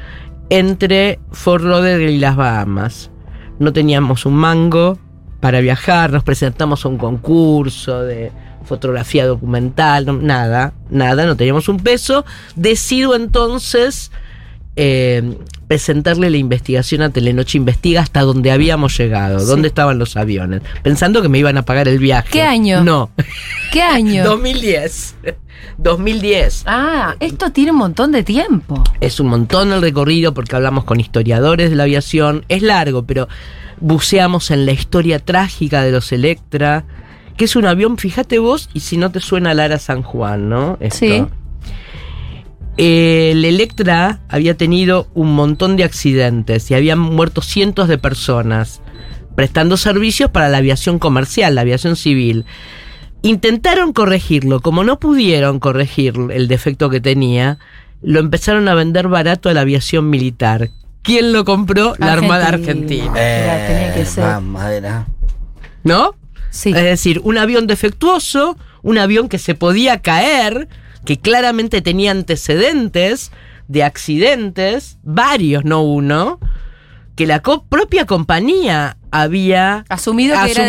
[0.50, 3.12] entre Fort Lauderdale y las Bahamas.
[3.60, 4.98] No teníamos un mango
[5.42, 8.32] para viajar, nos presentamos a un concurso de
[8.64, 12.24] fotografía documental, no- nada, nada, no teníamos un peso.
[12.56, 14.12] Decido entonces
[14.78, 15.36] eh,
[15.68, 19.46] presentarle la investigación a Telenoche Investiga hasta donde habíamos llegado, Sí.
[19.48, 22.30] dónde estaban los aviones, pensando que me iban a pagar el viaje.
[22.32, 22.82] ¿Qué año?
[22.84, 23.10] No,
[23.74, 24.24] ¿Qué año?
[24.24, 25.16] 2010.
[25.78, 26.64] 2010.
[26.68, 28.84] Ah, esto tiene un montón de tiempo.
[29.00, 32.46] Es un montón el recorrido porque hablamos con historiadores de la aviación.
[32.50, 33.28] Es largo, pero
[33.82, 36.86] buceamos en la historia trágica de los Electra,
[37.36, 40.78] que es un avión, fíjate vos, y si no te suena Lara San Juan, ¿no?
[40.80, 40.98] Esto.
[40.98, 41.26] Sí.
[42.78, 48.82] El Electra había tenido un montón de accidentes y habían muerto cientos de personas
[49.36, 52.46] prestando servicios para la aviación comercial, la aviación civil.
[53.24, 57.60] Intentaron corregirlo, como no pudieron corregir el defecto que tenía,
[58.02, 60.70] lo empezaron a vender barato a la aviación militar.
[61.04, 61.94] ¿Quién lo compró?
[61.98, 63.12] La Armada Argentina.
[63.14, 64.24] Tenía que ser.
[64.24, 65.08] ah, madera.
[65.84, 66.16] ¿No?
[66.52, 66.70] Sí.
[66.70, 70.68] Es decir, un avión defectuoso, un avión que se podía caer,
[71.06, 73.32] que claramente tenía antecedentes
[73.68, 76.40] de accidentes, varios, no uno,
[77.16, 80.64] que la co- propia compañía había Asumido que era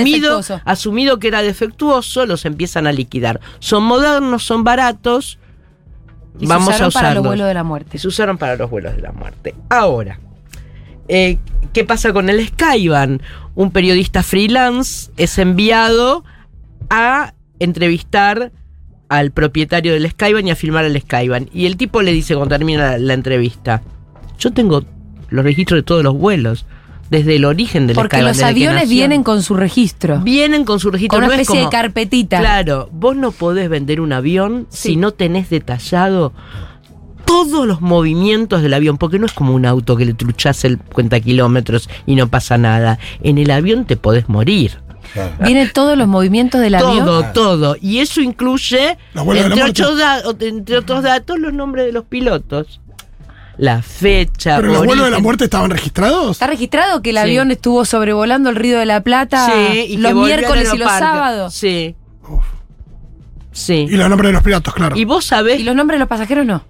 [0.65, 3.41] asumido que era defectuoso, los empiezan a liquidar.
[3.59, 5.39] Son modernos, son baratos,
[6.39, 7.25] Y vamos se usaron a para los usarlos.
[7.25, 7.99] vuelos de la muerte.
[7.99, 9.55] se usaron para los vuelos de la muerte.
[9.69, 10.19] Ahora,
[11.09, 11.39] eh,
[11.73, 13.21] ¿qué pasa con el Skyban?
[13.55, 16.25] Un periodista freelance es enviado
[16.91, 18.53] a entrevistar
[19.09, 21.51] al propietario del Skyban y a filmar el Skyban.
[21.53, 23.83] Y el tipo le dice cuando termina la, la entrevista,
[24.39, 24.85] yo tengo
[25.29, 26.67] los registros de todos los vuelos,
[27.13, 28.27] desde el origen del Porque Skyban.
[28.29, 30.19] los desde que aviones vienen con su registro.
[30.21, 31.19] Vienen con su registro.
[31.19, 32.41] Con una no es especie de carpetita.
[32.41, 34.91] Claro, vos no podés vender un avión Sí.
[34.91, 36.33] si no tenés detallado
[37.25, 40.79] todos los movimientos del avión, porque no es como un auto que le truchás el
[40.79, 42.99] cuenta kilómetros y no pasa nada.
[43.23, 44.79] En el avión te podés morir.
[45.45, 47.05] Vienen todos los movimientos del avión.
[47.05, 47.77] Todo, todo.
[47.81, 52.81] Y eso incluye, Los entre, ocho da- entre otros datos, los nombres de los pilotos.
[53.63, 54.57] La fecha.
[54.57, 56.33] ¿Pero los vuelos de la muerte estaban registrados?
[56.33, 57.23] Está registrado que el Sí.
[57.23, 60.89] avión estuvo sobrevolando el Río de la Plata Sí, y que los miércoles y los
[60.91, 61.55] sábados.
[61.55, 61.95] Sí.
[62.29, 62.43] Uf.
[63.53, 63.87] Sí.
[63.89, 64.97] Y los nombres de los piratas, claro.
[64.97, 66.65] Y vos sabés ¿Y los nombres de los pasajeros no?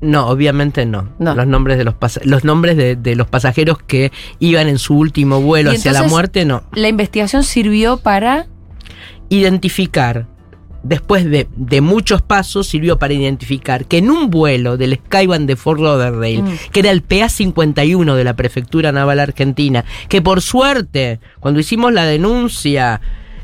[0.00, 1.08] No, obviamente no.
[1.18, 1.34] No.
[1.34, 5.40] Los nombres de los los nombres de, de los pasajeros que iban en su último
[5.40, 6.62] vuelo Y hacia la muerte, no.
[6.74, 8.46] La investigación sirvió para.
[9.30, 10.28] Identificar,
[10.88, 15.56] después de, de muchos pasos, sirvió para identificar que en un vuelo del Skyban de
[15.56, 16.56] Fort Lauderdale, Mm.
[16.72, 22.04] que era el PA-51 de la Prefectura Naval Argentina, que por suerte, cuando hicimos la
[22.06, 23.00] denuncia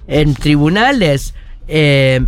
[0.06, 1.34] en tribunales,
[1.68, 2.20] eh,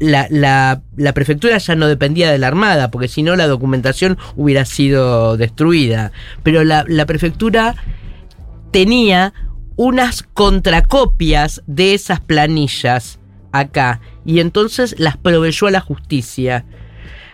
[0.00, 4.18] la, la- la prefectura ya no dependía de la Armada, porque si no la documentación
[4.36, 6.10] hubiera sido destruida.
[6.42, 7.76] Pero la, la prefectura
[8.70, 9.32] tenía
[9.76, 13.18] unas contracopias de esas planillas
[13.52, 16.64] acá y entonces las proveyó a la justicia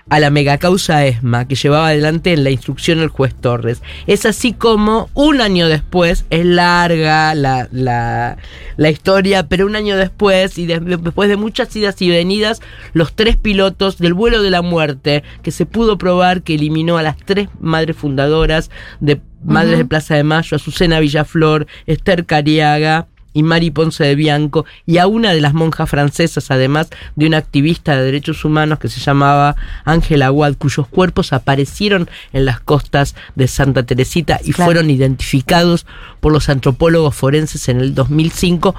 [0.08, 3.80] a la megacausa ESMA que llevaba adelante en la instrucción el juez Torres.
[4.08, 8.36] Es así como un año después, es larga la, la,
[8.76, 12.60] la historia, pero un año después y de- después de muchas idas y venidas,
[12.92, 17.02] los tres pilotos del vuelo de la muerte, que se pudo probar que eliminó a
[17.04, 18.68] las tres madres fundadoras
[18.98, 24.64] de Madres de Plaza de Mayo, Azucena Villaflor, Esther Cariaga, y Mari Ponce de Bianco,
[24.86, 28.88] y a una de las monjas francesas, además de una activista de derechos humanos que
[28.88, 34.66] se llamaba Ángela Aguad, cuyos cuerpos aparecieron en las costas de Santa Teresita y Claro.
[34.66, 35.86] fueron identificados
[36.20, 38.74] por los antropólogos forenses en el 2005,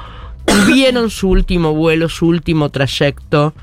[0.45, 3.53] tuvieron su último vuelo, su último trayecto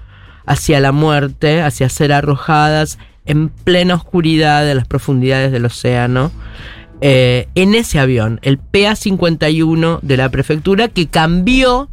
[0.47, 6.33] hacia la muerte, hacia ser arrojadas en plena oscuridad de las profundidades del océano
[7.01, 11.89] eh, en ese avión, el PA-51 de la prefectura, que cambió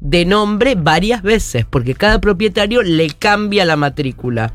[0.00, 4.52] de nombre varias veces, porque cada propietario le cambia la matrícula.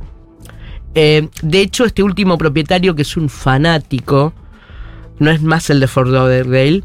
[0.96, 4.34] Eh, de hecho, este último propietario, que es un fanático,
[5.20, 6.84] no es más el de Fort Lauderdale,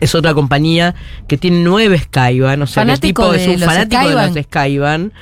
[0.00, 0.94] es otra compañía
[1.28, 5.12] que tiene nueve Skyban, o sea, el tipo es de un fanático de los Skyban.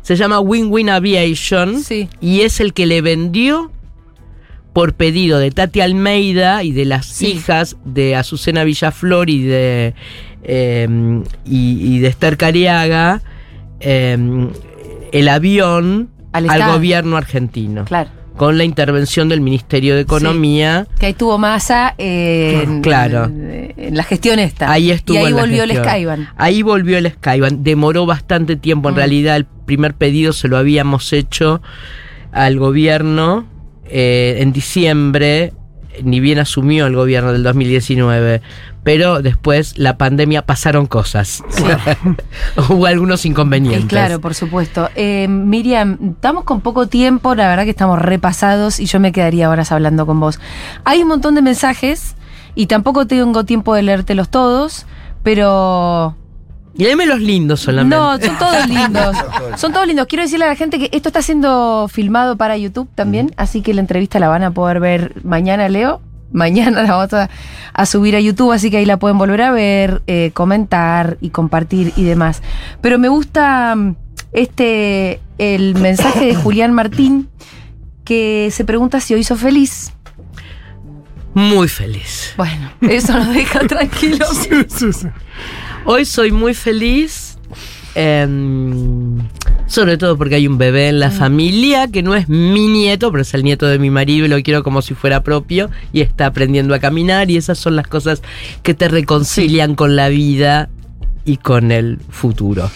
[0.00, 2.08] Se llama Win Win Aviation Sí.
[2.20, 3.70] y es el que le vendió
[4.72, 7.32] por pedido de Tati Almeida y de las Sí.
[7.32, 9.94] hijas de Azucena Villaflor y de
[10.44, 10.88] eh,
[11.44, 13.22] y, y de Esther Cariaga
[13.80, 14.16] eh,
[15.12, 18.10] el avión Al gobierno argentino Claro.
[18.36, 20.86] con la intervención del Ministerio de Economía.
[20.98, 23.24] Que ahí tuvo masa eh, en, Claro.
[23.26, 24.70] en, en la gestión esta.
[24.72, 25.76] Ahí estuvo Y ahí en la volvió el.
[25.76, 26.28] Skyban.
[26.36, 27.62] Ahí volvió el Skyban.
[27.62, 28.88] Demoró bastante tiempo.
[28.88, 28.98] En Mm.
[28.98, 31.60] realidad, el primer pedido se lo habíamos hecho
[32.32, 33.46] al gobierno
[33.86, 35.52] eh, en diciembre.
[36.02, 38.40] Ni bien asumió el gobierno del 2019.
[38.84, 41.44] Pero después, la pandemia, pasaron cosas.
[42.68, 43.86] Hubo algunos inconvenientes.
[43.86, 44.88] Claro, por supuesto.
[44.96, 49.50] Eh, Miriam, estamos con poco tiempo, la verdad que estamos repasados y yo me quedaría
[49.50, 50.40] horas hablando con vos.
[50.84, 52.16] Hay un montón de mensajes
[52.54, 54.86] y tampoco tengo tiempo de leértelos todos,
[55.22, 56.16] pero
[56.74, 57.96] Y léeme los lindos solamente.
[57.96, 59.16] no, son todos lindos.
[59.56, 60.06] Son todos lindos.
[60.06, 63.74] Quiero decirle a la gente que esto está siendo filmado para YouTube también, así que
[63.74, 66.00] la entrevista la van a poder ver mañana, Leo.
[66.32, 67.28] Mañana la vamos a,
[67.74, 71.30] a subir a YouTube, así que ahí la pueden volver a ver, eh, comentar y
[71.30, 72.42] compartir y demás.
[72.80, 73.96] Pero me gusta mm,
[74.32, 77.28] este el mensaje de Julián Martín
[78.04, 79.92] que se pregunta si hoy sos feliz.
[81.34, 82.34] Muy feliz.
[82.36, 84.28] Bueno, eso nos deja tranquilos.
[84.48, 85.08] Sí, sí, sí.
[85.84, 87.38] Hoy soy muy feliz.
[87.94, 89.18] em,
[89.66, 93.20] sobre todo porque hay un bebé en la familia que no es mi nieto, pero
[93.20, 96.24] es el nieto de mi marido y lo quiero como si fuera propio y está
[96.24, 98.22] aprendiendo a caminar y esas son las cosas
[98.62, 100.70] que te reconcilian con la vida
[101.26, 102.70] y con el futuro.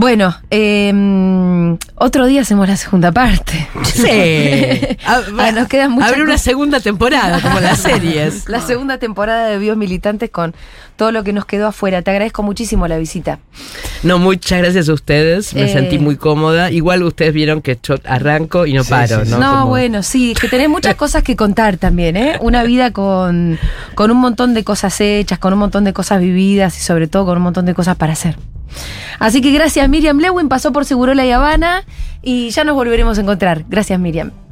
[0.00, 3.68] Bueno, eh, otro día hacemos la segunda parte.
[3.84, 4.06] Sí.
[5.06, 8.48] Ah, Ah, nos quedan muchas Habrá una segunda temporada, como las series.
[8.48, 10.54] La segunda temporada de Bios Militantes con
[10.96, 12.00] todo lo que nos quedó afuera.
[12.00, 13.40] Te agradezco muchísimo la visita.
[14.02, 15.52] No, muchas gracias a ustedes.
[15.54, 15.68] Me Eh.
[15.72, 16.70] sentí muy cómoda.
[16.70, 19.38] Igual ustedes vieron que yo arranco y no Sí, paro, sí, ¿no?
[19.38, 22.38] No, Como- bueno, sí, que tenés muchas cosas que contar también, ¿eh?
[22.40, 23.58] Una vida con,
[23.94, 27.26] con un montón de cosas hechas, con un montón de cosas vividas y sobre todo
[27.26, 28.36] con un montón de cosas para hacer.
[29.18, 31.84] Así que gracias Miriam Lewin, pasó por Segurola y Habana
[32.22, 33.64] y ya nos volveremos a encontrar.
[33.68, 34.32] Gracias Miriam.